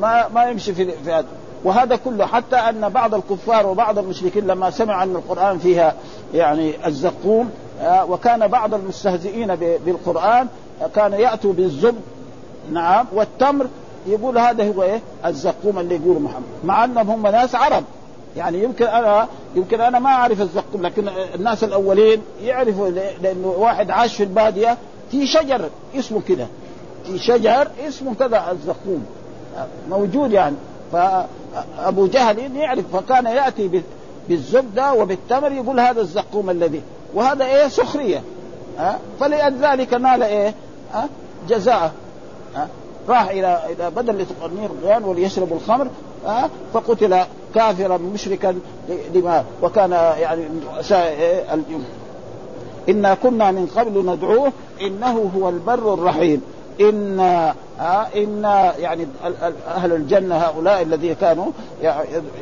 ما 0.00 0.28
ما 0.28 0.44
يمشي 0.44 0.74
في 0.74 0.92
هذا. 1.06 1.24
وهذا 1.64 1.96
كله 1.96 2.26
حتى 2.26 2.56
أن 2.56 2.88
بعض 2.88 3.14
الكفار 3.14 3.66
وبعض 3.66 3.98
المشركين 3.98 4.46
لما 4.46 4.70
سمعوا 4.70 5.02
أن 5.02 5.16
القرآن 5.16 5.58
فيها 5.58 5.94
يعني 6.34 6.86
الزقوم 6.86 7.50
وكان 7.84 8.46
بعض 8.48 8.74
المستهزئين 8.74 9.56
بالقرآن 9.56 10.48
كان 10.94 11.12
يأتوا 11.12 11.52
بالزبد 11.52 12.00
نعم 12.72 13.06
والتمر 13.12 13.66
يقول 14.06 14.38
هذا 14.38 14.68
هو 14.68 14.82
إيه؟ 14.82 15.00
الزقوم 15.26 15.78
اللي 15.78 15.94
يقوله 15.94 16.20
محمد. 16.20 16.42
مع 16.64 16.84
أنهم 16.84 17.10
هم 17.10 17.26
ناس 17.26 17.54
عرب. 17.54 17.84
يعني 18.36 18.62
يمكن 18.62 18.84
أنا 18.86 19.28
يمكن 19.54 19.80
أنا 19.80 19.98
ما 19.98 20.10
أعرف 20.10 20.40
الزقوم 20.40 20.82
لكن 20.82 21.08
الناس 21.34 21.64
الأولين 21.64 22.22
يعرفوا 22.42 22.88
لأنه 23.22 23.48
واحد 23.58 23.90
عاش 23.90 24.16
في 24.16 24.22
البادية 24.22 24.76
في 25.10 25.26
شجر 25.26 25.68
اسمه 25.98 26.20
كذا 26.28 26.46
في 27.04 27.18
شجر 27.18 27.68
اسمه 27.88 28.14
كذا 28.14 28.50
الزقوم. 28.50 29.06
موجود 29.90 30.32
يعني. 30.32 30.56
فأبو 30.92 32.06
جهل 32.06 32.56
يعرف 32.56 32.96
فكان 32.96 33.26
يأتي 33.26 33.82
بالزبدة 34.28 34.92
وبالتمر 34.92 35.52
يقول 35.52 35.80
هذا 35.80 36.00
الزقوم 36.00 36.50
الذي 36.50 36.82
وهذا 37.14 37.44
إيه؟ 37.44 37.68
سخرية. 37.68 38.22
ها؟ 38.78 38.98
فلذلك 39.20 39.94
نال 39.94 40.22
إيه؟ 40.22 40.54
ها؟ 40.92 41.08
جزاءه. 41.48 41.92
ها؟ 42.56 42.68
راح 43.08 43.28
إلى 43.28 43.60
إلى 43.66 43.90
بدل 43.90 44.22
لتقنير 44.22 44.70
الغيان 44.70 45.04
وليشرب 45.04 45.52
الخمر 45.52 45.88
ها؟ 46.26 46.50
فقتل 46.74 47.18
كافرا 47.54 47.96
مشركا 47.96 48.58
لما 49.14 49.44
وكان 49.62 49.92
يعني 49.92 50.46
إيه؟ 50.92 51.44
إنا 52.88 53.14
كنا 53.14 53.50
من 53.50 53.66
قبل 53.76 54.06
ندعوه 54.06 54.52
إنه 54.80 55.30
هو 55.36 55.48
البر 55.48 55.94
الرحيم. 55.94 56.42
إن 56.80 57.20
آه 57.80 58.06
إن 58.16 58.44
يعني 58.78 59.06
أهل 59.68 59.92
الجنة 59.92 60.36
هؤلاء 60.36 60.82
الذين 60.82 61.14
كانوا 61.14 61.46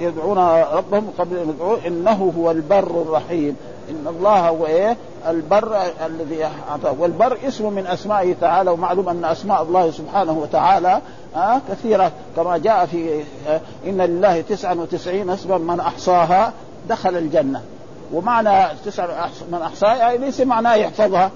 يدعون 0.00 0.38
ربهم 0.72 1.10
قبل 1.18 1.36
أن 1.36 1.48
يدعوه 1.48 1.86
إنه 1.86 2.32
هو 2.38 2.50
البر 2.50 3.02
الرحيم. 3.02 3.56
إن 3.90 4.06
الله 4.06 4.48
هو 4.48 4.66
إيه؟ 4.66 4.96
البر 5.28 5.76
الذي 6.06 6.44
أعطاه. 6.44 6.94
والبر 6.98 7.38
اسم 7.48 7.72
من 7.72 7.86
أسمائه 7.86 8.34
تعالى 8.40 8.70
ومعلوم 8.70 9.08
أن 9.08 9.24
أسماء 9.24 9.62
الله 9.62 9.90
سبحانه 9.90 10.32
وتعالى 10.32 11.00
آه 11.36 11.60
كثيرة. 11.70 12.12
كما 12.36 12.58
جاء 12.58 12.86
في 12.86 13.24
إن 13.86 14.00
لله 14.00 14.40
تسعا 14.40 14.74
وتسعين 14.74 15.30
اسما 15.30 15.58
من 15.58 15.80
أحصاها 15.80 16.52
دخل 16.88 17.16
الجنة. 17.16 17.62
ومعنى 18.12 18.74
تسع 18.84 19.06
من 19.52 19.58
أحصاها 19.62 19.96
يعني 19.96 20.18
ليس 20.18 20.40
معناه 20.40 20.74
يحفظها. 20.74 21.30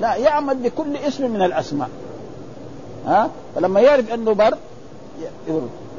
لا 0.00 0.14
يعمل 0.16 0.56
بكل 0.56 0.96
اسم 0.96 1.30
من 1.30 1.42
الأسماء. 1.42 1.88
ها؟ 3.08 3.30
فلما 3.54 3.80
يعرف 3.80 4.12
أنه 4.14 4.32
بر 4.32 4.54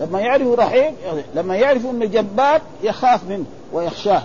لما 0.01 0.19
يعرف 0.19 0.59
رحيم 0.59 0.93
لما 1.35 1.55
يعرف 1.55 1.85
أنه 1.85 2.05
جبار 2.05 2.61
يخاف 2.83 3.29
منه 3.29 3.45
ويخشاه. 3.73 4.23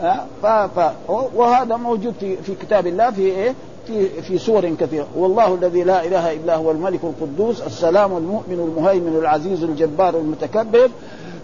ها؟ 0.00 0.26
ف... 0.42 0.46
ف... 0.46 0.92
وهذا 1.34 1.76
موجود 1.76 2.14
في 2.20 2.36
في 2.36 2.54
كتاب 2.54 2.86
الله 2.86 3.10
في 3.10 3.22
إيه؟ 3.22 3.54
في 3.86 4.08
في 4.22 4.38
سور 4.38 4.68
كثيرة. 4.68 5.06
والله 5.16 5.54
الذي 5.54 5.84
لا 5.84 6.04
إله 6.04 6.32
إلا 6.32 6.56
هو 6.56 6.70
الملك 6.70 7.00
القدوس 7.04 7.62
السلام 7.62 8.16
المؤمن 8.16 8.74
المهيمن 8.76 9.16
العزيز 9.16 9.64
الجبار 9.64 10.16
المتكبر. 10.16 10.90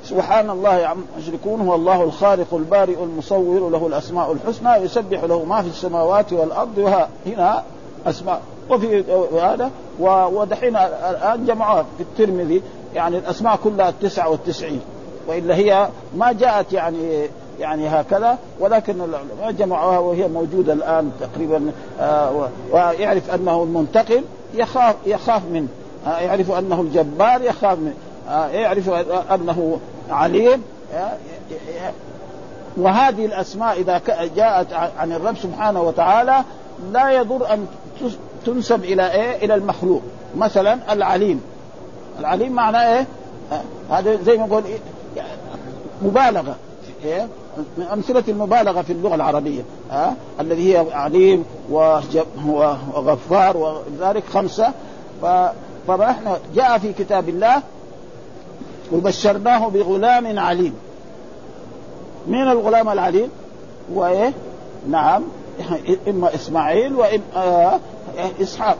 سبحان 0.04 0.50
الله 0.50 0.86
عم 0.86 1.04
يشركون 1.18 1.61
هو 1.61 1.74
الله 1.74 2.02
الخالق 2.02 2.54
البارئ 2.54 3.02
المصور 3.02 3.70
له 3.70 3.86
الأسماء 3.86 4.32
الحسنى 4.32 4.74
يسبح 4.74 5.24
له 5.24 5.44
ما 5.44 5.62
في 5.62 5.68
السماوات 5.68 6.32
والأرض 6.32 6.78
وها 6.78 7.09
هنا 7.26 7.62
أسماء. 8.07 8.40
وفي 8.70 9.04
هذا 9.40 9.70
ودحين 10.00 10.76
الآن 11.10 11.44
جمعوها 11.46 11.86
في 11.96 12.02
الترمذي 12.02 12.62
يعني 12.94 13.18
الأسماء 13.18 13.58
كلها 13.64 13.88
التسعة 13.88 14.30
والتسعين 14.30 14.80
وإلا 15.28 15.54
هي 15.54 15.88
ما 16.16 16.32
جاءت 16.32 16.72
يعني 16.72 17.26
يعني 17.60 17.88
هكذا 17.88 18.38
ولكن 18.60 18.94
العلماء 19.00 19.52
جمعوها 19.58 19.98
وهي 19.98 20.28
موجودة 20.28 20.72
الآن 20.72 21.10
تقريبا 21.20 21.72
آه 22.00 22.48
ويعرف 22.72 23.30
أنه 23.30 23.62
المنتقم 23.62 24.22
يخاف 24.54 24.94
يخاف 25.06 25.42
منه 25.52 25.68
آه 26.06 26.18
يعرف 26.18 26.50
أنه 26.50 26.80
الجبار 26.80 27.42
يخاف 27.42 27.78
منه 27.78 27.94
آه 28.28 28.46
يعرف 28.46 28.90
أنه 29.32 29.78
عليم 30.10 30.62
وهذه 32.76 33.26
الأسماء 33.26 33.80
إذا 33.80 34.00
جاءت 34.36 34.72
عن 34.72 35.12
الرب 35.12 35.36
سبحانه 35.36 35.82
وتعالى 35.82 36.44
لا 36.92 37.10
يضر 37.10 37.52
أن 37.54 37.66
تنسب 38.47 38.84
إلى 38.84 39.12
إيه؟ 39.12 39.44
إلى 39.44 39.55
المخلوق 39.55 40.03
مثلا 40.36 40.92
العليم 40.92 41.40
العليم 42.18 42.53
معناه 42.53 42.97
إيه؟ 42.97 43.07
هذا 43.90 44.22
زي 44.22 44.36
ما 44.38 44.47
نقول 44.47 44.62
إيه؟ 44.64 44.78
مبالغة 46.03 46.57
إيه؟ 47.05 47.28
من 47.78 47.84
أمثلة 47.92 48.24
المبالغة 48.28 48.82
في 48.82 48.92
اللغة 48.92 49.14
العربية 49.14 49.62
ها 49.90 50.09
أه؟ 50.09 50.42
الذي 50.42 50.74
هي 50.74 50.86
عليم 50.92 51.44
وغفار 52.94 53.57
وذلك 53.57 54.24
خمسة 54.32 54.72
فاحنا 55.88 56.38
جاء 56.55 56.78
في 56.78 56.92
كتاب 56.92 57.28
الله 57.28 57.62
وبشرناه 58.92 59.68
بغلام 59.68 60.38
عليم 60.38 60.74
من 62.26 62.42
الغلام 62.42 62.88
العليم 62.88 63.28
وايه 63.94 64.32
نعم 64.88 65.22
اما 66.09 66.34
إسماعيل 66.34 66.94
واما 66.96 67.20
آه 67.36 67.80
إسحاق. 68.42 68.76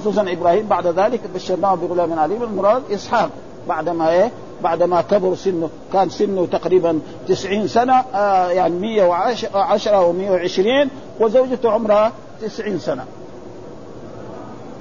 خصوصا 0.00 0.22
إبراهيم 0.32 0.66
بعد 0.66 0.86
ذلك 0.86 1.20
بشرناه 1.34 1.74
بغلام 1.74 2.18
عليم. 2.18 2.42
المراد 2.42 2.82
إسحاق. 2.92 3.30
بعدما 3.68 4.10
إيه؟ 4.10 4.30
بعدما 4.62 5.00
كبر 5.00 5.34
سنه. 5.34 5.70
كان 5.92 6.10
سنه 6.10 6.46
تقريبا 6.46 7.00
تسعين 7.28 7.68
سنة 7.68 8.04
آه 8.14 8.50
يعني 8.50 8.74
مية 8.74 9.04
وعشرة 9.04 9.96
أو 9.96 10.12
مية 10.12 10.30
وعشرين 10.30 10.88
وزوجته 11.20 11.70
عمرها 11.70 12.12
تسعين 12.42 12.78
سنة. 12.78 13.04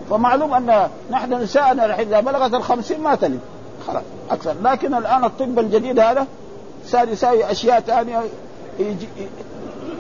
فمعلوم 0.10 0.54
أن 0.54 0.90
نحن 1.12 1.34
نساءنا 1.34 2.02
إذا 2.02 2.20
بلغت 2.20 2.54
الخمسين 2.54 3.02
ما 3.02 3.16
تلد. 3.16 3.40
خلاص 3.88 4.04
أكثر. 4.32 4.56
لكن 4.64 4.94
الآن 4.94 5.24
الطب 5.24 5.60
الجديد 5.60 6.00
هذا 6.00 6.28
صار 6.86 7.10
يساوي 7.10 7.52
أشياء 7.52 7.80
ثانية 7.80 8.22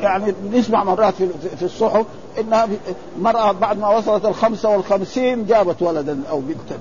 يعني 0.01 0.33
نسمع 0.51 0.83
مرات 0.83 1.13
في, 1.59 1.65
الصحف 1.65 2.05
إنها 2.39 2.67
مرأة 3.19 3.51
بعد 3.51 3.79
ما 3.79 3.97
وصلت 3.97 4.25
الخمسة 4.25 4.69
والخمسين 4.69 5.45
جابت 5.45 5.81
ولدا 5.81 6.19
أو 6.29 6.39
بنتا. 6.39 6.79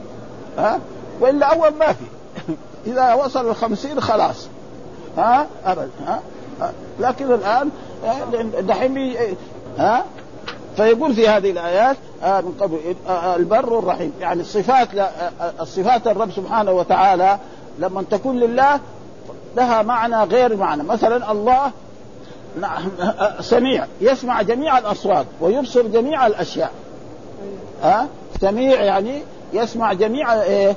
ها؟ 0.59 0.81
وإلا 1.21 1.47
أول 1.47 1.71
ما 1.75 1.93
في. 1.93 2.05
إذا 2.91 3.15
وصل 3.15 3.49
الخمسين 3.49 4.01
خلاص. 4.01 4.49
ها؟ 5.17 5.47
ابدا. 5.65 5.91
ها؟ 6.07 6.21
لكن 7.01 7.33
الآن 7.33 7.71
دحين 8.61 9.15
ها؟ 9.79 10.05
فيقول 10.77 11.15
في 11.15 11.29
هذه 11.29 11.51
الآيات 11.51 11.97
آه 12.23 12.41
من 12.41 12.55
قبل 12.61 12.79
آه 13.09 13.37
البر 13.37 13.79
الرحيم. 13.79 14.13
يعني 14.21 14.41
الصفات 14.41 14.89
الصفات 15.61 16.07
الرب 16.07 16.31
سبحانه 16.31 16.73
وتعالى 16.73 17.39
لما 17.79 18.05
تكون 18.11 18.37
لله 18.37 18.81
لها 19.57 19.83
معنى 19.83 20.25
غير 20.25 20.57
معنى. 20.57 20.83
مثلا 20.83 21.33
الله 21.33 21.73
سميع. 23.41 23.87
يسمع 24.01 24.43
جميع 24.43 24.79
الأصوات 24.79 25.27
ويبصر 25.41 25.83
جميع 25.83 26.27
الأشياء. 26.27 26.71
ها؟ 27.83 28.09
سميع 28.41 28.83
يعني 28.83 29.23
يسمع 29.53 29.93
جميع 29.93 30.43
إيه 30.43 30.77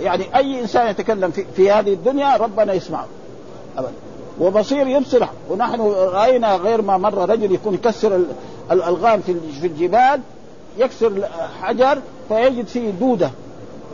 يعني 0.00 0.36
أي 0.36 0.60
إنسان 0.60 0.86
يتكلم 0.86 1.30
في, 1.30 1.44
في 1.56 1.70
هذه 1.70 1.92
الدنيا 1.92 2.36
ربنا 2.36 2.72
يسمعه. 2.72 3.06
ابدا. 3.76 3.92
وبصير 4.40 4.86
يبصر 4.86 5.26
ونحن 5.50 5.80
رأينا 5.90 6.56
غير 6.56 6.82
ما 6.82 6.98
مره 6.98 7.24
رجل 7.24 7.52
يكون 7.52 7.74
يكسر 7.74 8.20
الألغام 8.72 9.20
في 9.60 9.66
الجبال 9.66 10.20
يكسر 10.78 11.28
حجر 11.62 11.98
فيجد 12.28 12.66
فيه 12.66 12.90
دودة 12.90 13.30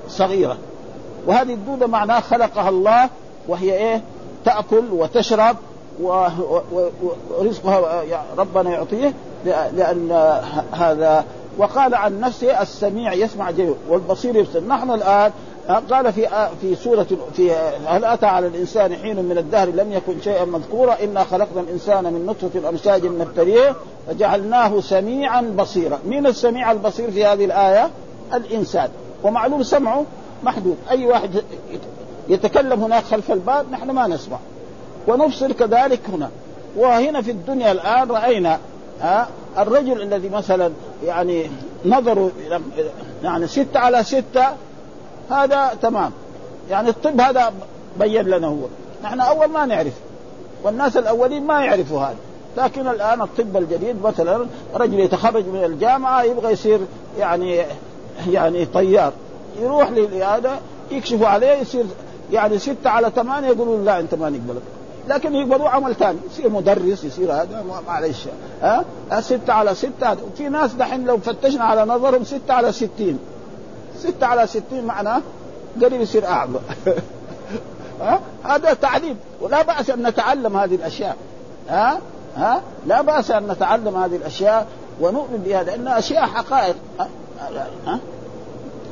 صغيرة. 0.08 0.56
وهذه 1.26 1.54
الدودة 1.54 1.86
معناها 1.86 2.20
خلقها 2.20 2.68
الله 2.68 3.08
وهي 3.48 3.74
إيه؟ 3.74 4.02
تأكل 4.44 4.84
وتشرب 4.92 5.56
ورزقها 7.38 8.02
ربنا 8.38 8.70
يعطيه 8.70 9.12
لأن 9.44 10.12
هذا. 10.72 11.24
وقال 11.58 11.94
عن 11.94 12.20
نفسه 12.20 12.62
السميع 12.62 13.12
يسمع 13.12 13.50
جيد 13.50 13.74
والبصير 13.88 14.36
يبصر. 14.36 14.60
نحن 14.60 14.90
الآن 14.90 15.32
قال 15.90 16.12
في 16.12 16.28
في 16.60 16.74
سورة 16.76 17.06
في 17.36 17.52
هل 17.86 18.04
أتى 18.04 18.26
على 18.26 18.46
الإنسان 18.46 18.96
حين 18.96 19.24
من 19.24 19.38
الدهر 19.38 19.68
لم 19.68 19.92
يكن 19.92 20.20
شيئا 20.20 20.44
مذكورا؟ 20.44 20.96
إنا 21.04 21.24
خلقنا 21.24 21.60
الإنسان 21.60 22.04
من 22.04 22.26
نطفة 22.26 22.68
أمشاج 22.68 23.06
نبتليه 23.06 23.74
فجعلناه 24.06 24.80
سميعا 24.80 25.40
بصيرا. 25.40 25.98
مين 26.06 26.26
السميع 26.26 26.72
البصير 26.72 27.10
في 27.10 27.24
هذه 27.24 27.44
الآية؟ 27.44 27.90
الإنسان. 28.34 28.88
ومعلوم 29.22 29.62
سمعه 29.62 30.04
محدود. 30.42 30.76
أي 30.90 31.06
واحد 31.06 31.44
يتكلم 32.28 32.82
هناك 32.82 33.04
خلف 33.04 33.32
الباب 33.32 33.70
نحن 33.70 33.90
ما 33.90 34.06
نسمع. 34.06 34.38
ونبصر 35.08 35.52
كذلك 35.52 36.00
هنا. 36.12 36.30
وهنا 36.76 37.22
في 37.22 37.30
الدنيا 37.30 37.72
الآن 37.72 38.10
رأينا 38.10 38.58
ها 39.00 39.28
الرجل 39.58 40.02
الذي 40.02 40.28
مثلا 40.28 40.70
يعني 41.04 41.50
نظره 41.84 42.30
يعني 43.22 43.46
ستة 43.46 43.80
على 43.80 44.04
ستة 44.04 44.46
هذا 45.30 45.70
تمام. 45.82 46.12
يعني 46.70 46.88
الطب 46.88 47.20
هذا 47.20 47.52
بين 47.98 48.22
لنا 48.22 48.46
هو. 48.46 48.66
نحن 49.04 49.20
أول 49.20 49.46
ما 49.46 49.66
نعرف. 49.66 49.92
والناس 50.64 50.96
الأولين 50.96 51.46
ما 51.46 51.64
يعرفوا 51.64 52.00
هذا. 52.00 52.16
لكن 52.56 52.88
الآن 52.88 53.20
الطب 53.20 53.56
الجديد 53.56 54.02
مثلا 54.02 54.46
رجل 54.74 55.00
يتخرج 55.00 55.46
من 55.46 55.64
الجامعة 55.64 56.22
يبغى 56.22 56.52
يصير 56.52 56.80
يعني 57.18 57.62
يعني 58.30 58.64
طيار. 58.66 59.12
يروح 59.60 59.90
لهذا 59.90 60.60
يكشفوا 60.90 61.26
عليه 61.26 61.52
يصير 61.52 61.84
يعني 62.32 62.58
ستة 62.58 62.90
على 62.90 63.10
ثمانية 63.16 63.48
يقولوا 63.48 63.84
لا 63.84 64.00
أنت 64.00 64.14
ما 64.14 64.30
نقبلك. 64.30 64.62
لكن 65.08 65.34
يقبلوا 65.34 65.68
عمل 65.68 65.94
ثاني. 65.94 66.18
يصير 66.30 66.50
مدرس 66.50 67.04
يصير 67.04 67.32
هذا 67.32 67.64
معلش 67.86 68.28
ها؟ 68.62 68.84
ستة 69.20 69.52
على 69.52 69.74
ستة. 69.74 70.16
في 70.36 70.48
ناس 70.48 70.72
دحين 70.72 71.04
لو 71.04 71.18
فتشنا 71.18 71.64
على 71.64 71.84
نظرهم 71.84 72.24
ستة 72.24 72.54
على 72.54 72.72
ستين. 72.72 73.18
ستة 73.98 74.26
على 74.26 74.46
ستين 74.46 74.84
معناه 74.84 75.22
قريب 75.82 76.00
يصير 76.00 76.26
أعمى. 76.26 76.58
ها؟ 78.00 78.20
هذا 78.44 78.72
تعليم 78.72 79.16
ولا 79.40 79.62
بأس 79.62 79.90
أن 79.90 80.06
نتعلم 80.06 80.56
هذه 80.56 80.74
الأشياء. 80.74 81.16
ها؟ 81.68 81.98
ها؟ 82.36 82.62
لا 82.86 83.02
بأس 83.02 83.30
أن 83.30 83.46
نتعلم 83.46 83.96
هذه 83.96 84.16
الأشياء 84.16 84.66
ونؤمن 85.00 85.42
بها 85.44 85.62
لأنها 85.62 85.98
أشياء 85.98 86.26
حقائق. 86.26 86.76
ها, 86.98 87.08
ها؟ 87.86 87.98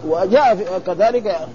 وجاء 0.09 0.83
كذلك 0.87 1.49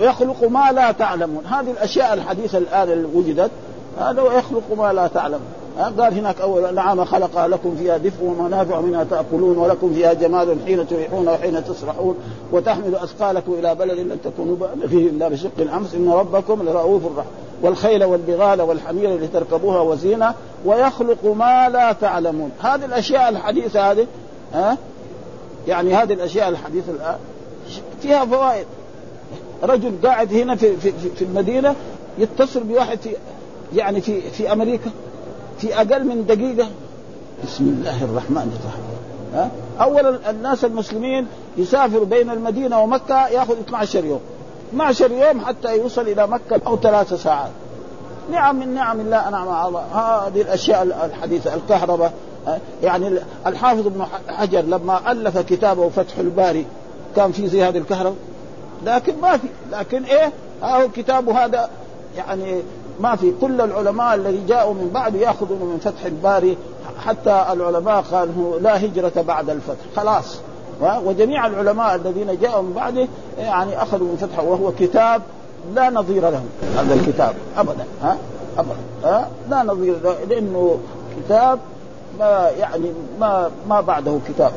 يخلق 0.00 0.44
ما 0.44 0.72
لا 0.72 0.92
تعلمون. 0.92 1.44
هذه 1.46 1.70
الأشياء 1.70 2.14
الحديثة 2.14 2.58
الآن 2.58 2.92
اللي 2.92 3.08
وجدت 3.14 3.50
هذا 3.98 4.22
ويخلق 4.22 4.62
ما 4.78 4.92
لا 4.92 5.06
تعلمون. 5.06 5.46
قال 5.78 6.18
هناك 6.18 6.40
أول 6.40 6.74
نعم 6.74 7.04
خلق 7.04 7.46
لكم 7.46 7.76
فيها 7.76 7.96
دفء 7.96 8.24
ومنافع 8.24 8.80
منها 8.80 9.04
تأكلون 9.04 9.58
ولكم 9.58 9.94
فيها 9.94 10.12
جمال 10.12 10.56
حين 10.66 10.88
تريحون 10.88 11.28
وحين 11.28 11.64
تسرحون 11.64 12.16
وتحمل 12.52 12.94
أثقالكم 12.94 13.52
إلى 13.52 13.74
بلد 13.74 13.98
لن 13.98 14.18
تكونوا 14.24 14.56
فيه 14.88 15.10
إلا 15.10 15.28
بشق 15.28 15.50
الأمس. 15.58 15.94
إن 15.94 16.10
ربكم 16.10 16.62
لرؤوف 16.62 17.02
رحيم. 17.16 17.30
والخيل 17.62 18.04
والبغال 18.04 18.62
والحمير 18.62 19.20
لتركبوها 19.20 19.80
وزينة. 19.80 20.34
ويخلق 20.64 21.24
ما 21.24 21.68
لا 21.68 21.92
تعلمون. 21.92 22.50
هذه 22.60 22.84
الأشياء 22.84 23.28
الحديثة 23.28 23.90
هذه 23.90 24.06
ها 24.52 24.76
يعني 25.68 25.94
هذه 25.94 26.12
الأشياء 26.12 26.48
الحديثة 26.48 26.92
الآن 26.92 27.16
فيها 28.02 28.24
فوائد. 28.24 28.66
رجل 29.62 29.92
قاعد 30.04 30.32
هنا 30.32 30.56
في 30.56 30.76
في 30.76 30.92
في 31.16 31.22
المدينة 31.24 31.74
يتصل 32.18 32.62
بواحد 32.62 32.98
في 32.98 33.10
يعني 33.74 34.00
في 34.00 34.20
في 34.20 34.52
أمريكا 34.52 34.90
في 35.58 35.76
أقل 35.76 36.04
من 36.04 36.26
دقيقة. 36.26 36.68
بسم 37.44 37.64
الله 37.64 38.04
الرحمن 38.04 38.58
الرحيم. 38.60 38.94
ها؟ 39.34 39.50
اولا 39.80 40.30
الناس 40.30 40.64
المسلمين 40.64 41.26
يسافروا 41.56 42.04
بين 42.04 42.30
المدينة 42.30 42.80
ومكة 42.80 43.28
يأخذ 43.28 43.60
12 43.60 44.04
يوم. 44.04 44.20
12 44.70 45.12
يوم 45.12 45.40
حتى 45.40 45.76
يوصل 45.76 46.02
إلى 46.02 46.26
مكة 46.26 46.60
أو 46.66 46.76
ثلاث 46.76 47.14
ساعات. 47.14 47.50
نعم 48.32 48.56
من 48.56 48.74
نعم 48.74 49.00
الله 49.00 49.28
انعم 49.28 49.66
الله. 49.66 49.80
هذه 49.80 50.40
الأشياء 50.40 50.82
الحديثة 50.82 51.54
الكهرباء 51.54 52.12
يعني 52.82 53.18
الحافظ 53.46 53.86
ابن 53.86 54.04
حجر 54.28 54.60
لما 54.60 55.12
ألف 55.12 55.38
كتابه 55.38 55.88
فتح 55.88 56.18
الباري 56.18 56.66
كان 57.16 57.32
في 57.32 57.48
زي 57.48 57.62
هذه 57.62 57.78
الكهرباء. 57.78 58.14
لكن 58.86 59.20
ما 59.20 59.36
في 59.36 59.48
لكن 59.72 60.04
إيه؟ 60.04 60.32
هو 60.62 60.88
كتابه 60.88 61.44
هذا 61.44 61.70
يعني 62.16 62.62
ما 63.00 63.16
في. 63.16 63.32
كل 63.40 63.60
العلماء 63.60 64.14
الذي 64.14 64.44
جاءوا 64.48 64.74
من 64.74 64.90
بعد 64.94 65.14
ياخذون 65.14 65.58
من 65.58 65.78
فتح 65.84 66.04
الباري 66.04 66.56
حتى 67.06 67.46
العلماء 67.52 68.00
قالوا 68.00 68.58
لا 68.60 68.84
هجرة 68.84 69.22
بعد 69.22 69.50
الفتح. 69.50 69.84
خلاص. 69.96 70.38
وجميع 71.04 71.46
العلماء 71.46 71.94
الذين 71.94 72.38
جاءوا 72.40 72.62
من 72.62 72.72
بعده 72.72 73.08
يعني 73.38 73.82
أخذوا 73.82 74.06
من 74.06 74.16
فتحه 74.16 74.42
وهو 74.42 74.72
كتاب 74.72 75.22
لا 75.74 75.90
نظير 75.90 76.22
له 76.22 76.42
هذا 76.76 76.94
الكتاب. 76.94 77.34
ابدا. 77.56 77.84
ها؟ 78.02 78.16
ابدا. 78.58 78.76
ها؟ 79.04 79.28
لا 79.50 79.62
نظير 79.62 79.96
له 80.04 80.16
لأنه 80.28 80.78
كتاب 81.18 81.58
ما 82.18 82.50
يعني 82.60 82.92
ما 83.20 83.50
ما 83.68 83.80
بعده 83.80 84.18
كتاب. 84.28 84.52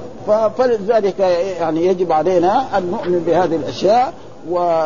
فلذلك 0.58 1.20
يعني 1.60 1.86
يجب 1.86 2.12
علينا 2.12 2.78
أن 2.78 2.92
نؤمن 2.92 3.24
بهذه 3.28 3.56
الأشياء 3.56 4.14
و... 4.50 4.82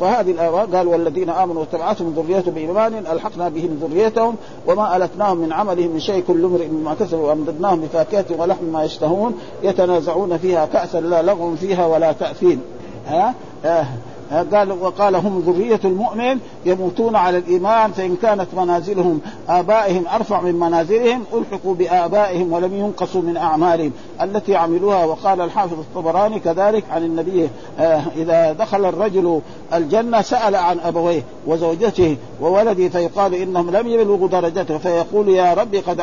فهذه 0.00 0.30
الآية 0.30 0.48
قال 0.48 0.88
والذين 0.88 1.30
آمنوا 1.30 1.60
واتبعتهم 1.60 2.14
ذريتهم 2.16 2.54
بإيمان 2.54 2.94
ألحقنا 2.94 3.48
بهم 3.48 3.78
ذريتهم 3.82 4.36
وما 4.66 4.96
ألتناهم 4.96 5.36
من 5.36 5.52
عملهم 5.52 5.90
من 5.90 6.00
شيء 6.00 6.24
كل 6.28 6.44
امرئ 6.44 6.68
مما 6.68 6.94
كسبوا 6.94 7.28
وأمددناهم 7.28 7.80
بفاكهة 7.80 8.24
ولحم 8.38 8.64
ما 8.64 8.84
يشتهون 8.84 9.38
يتنازعون 9.62 10.38
فيها 10.38 10.66
كأسا 10.66 11.00
لا 11.00 11.22
لغو 11.22 11.56
فيها 11.56 11.86
ولا 11.86 12.12
تأثيم. 12.12 12.62
ها؟ 13.06 13.34
آه. 13.64 13.86
قال 14.32 14.72
وقال 14.72 15.16
هم 15.16 15.38
ذرية 15.46 15.80
المؤمن 15.84 16.38
يموتون 16.66 17.16
على 17.16 17.38
الإيمان 17.38 17.92
فإن 17.92 18.16
كانت 18.22 18.46
منازلهم 18.56 19.20
آبائهم 19.48 20.04
أرفع 20.14 20.40
من 20.40 20.54
منازلهم 20.54 21.24
ألحقوا 21.34 21.74
بآبائهم 21.74 22.52
ولم 22.52 22.74
ينقصوا 22.74 23.22
من 23.22 23.36
أعمالهم. 23.36 23.92
التي 24.22 24.56
عملوها 24.56 25.04
وقال 25.04 25.40
الحافظ 25.40 25.78
الطبراني 25.78 26.40
كذلك 26.40 26.84
عن 26.90 27.04
النبي 27.04 27.48
آه 27.78 28.02
إذا 28.16 28.52
دخل 28.52 28.84
الرجل 28.84 29.40
الجنة 29.74 30.22
سأل 30.22 30.54
عن 30.54 30.80
أبويه 30.80 31.22
وزوجته 31.46 32.16
وولده 32.40 32.88
فيقال 32.88 33.34
إنهم 33.34 33.70
لم 33.70 33.88
يبلغوا 33.88 34.28
درجته 34.28 34.78
فيقول 34.78 35.28
يا 35.28 35.54
ربي 35.54 35.78
قد 35.78 36.02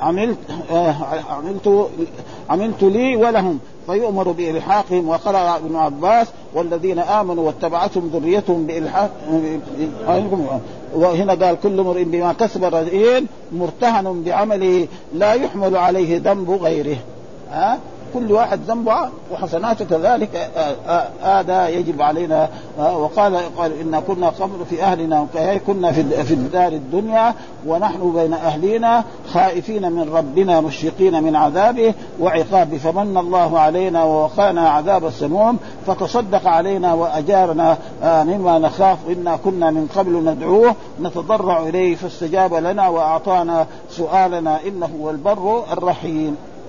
عملت 0.00 0.38
آه 0.72 0.94
عملت 1.30 1.88
عملت 2.50 2.82
لي 2.82 3.16
ولهم. 3.16 3.58
فيؤمر 3.88 4.30
بإلحاقهم 4.32 5.08
وقرأ 5.08 5.56
ابن 5.56 5.76
عباس 5.76 6.26
والذين 6.54 6.98
آمنوا 6.98 7.46
واتبعتهم 7.46 8.10
ذريتهم 8.14 8.66
بإلحاق 8.66 9.10
وهنا 10.94 11.46
قال 11.46 11.56
كل 11.62 11.80
امرئ 11.80 12.04
بما 12.04 12.32
كسب 12.32 12.64
رهين 12.64 13.26
مرتهن 13.52 14.22
بعمله 14.22 14.88
لا 15.14 15.32
يحمل 15.32 15.76
عليه 15.76 16.20
ذنب 16.24 16.50
غيره. 16.50 16.96
ها؟ 17.50 17.78
كل 18.14 18.32
واحد 18.32 18.60
ذنبه 18.68 19.08
وحسناته 19.32 19.84
كذلك 19.84 20.50
هذا 21.22 21.68
يجب 21.68 22.02
علينا 22.02 22.48
وقال 22.78 23.36
قال 23.58 23.80
إنا 23.80 24.00
كنا 24.00 24.28
قبل 24.28 24.66
في 24.70 24.82
أهلنا 24.82 25.26
كنا 25.66 25.92
في 25.92 26.34
الدار 26.34 26.72
الدنيا 26.72 27.34
ونحن 27.66 28.12
بين 28.12 28.32
أهلنا 28.32 29.04
خائفين 29.32 29.92
من 29.92 30.14
ربنا 30.14 30.60
مشفقين 30.60 31.22
من 31.22 31.36
عذابه 31.36 31.94
وعقابه 32.20 32.78
فمن 32.78 33.16
الله 33.16 33.58
علينا 33.58 34.04
ووقانا 34.04 34.68
عذاب 34.68 35.06
السموم 35.06 35.58
فتصدق 35.86 36.48
علينا 36.48 36.94
وأجارنا 36.94 37.76
مما 38.02 38.58
نخاف 38.58 38.98
إنا 39.08 39.36
كنا 39.36 39.70
من 39.70 39.88
قبل 39.96 40.12
ندعوه 40.12 40.74
نتضرع 41.00 41.62
إليه 41.62 41.96
فاستجاب 41.96 42.54
لنا 42.54 42.88
وأعطانا 42.88 43.66
سؤالنا 43.90 44.58
إنه 44.66 44.90
هو 45.00 45.10
البر 45.10 45.62
الرحيم. 45.72 46.36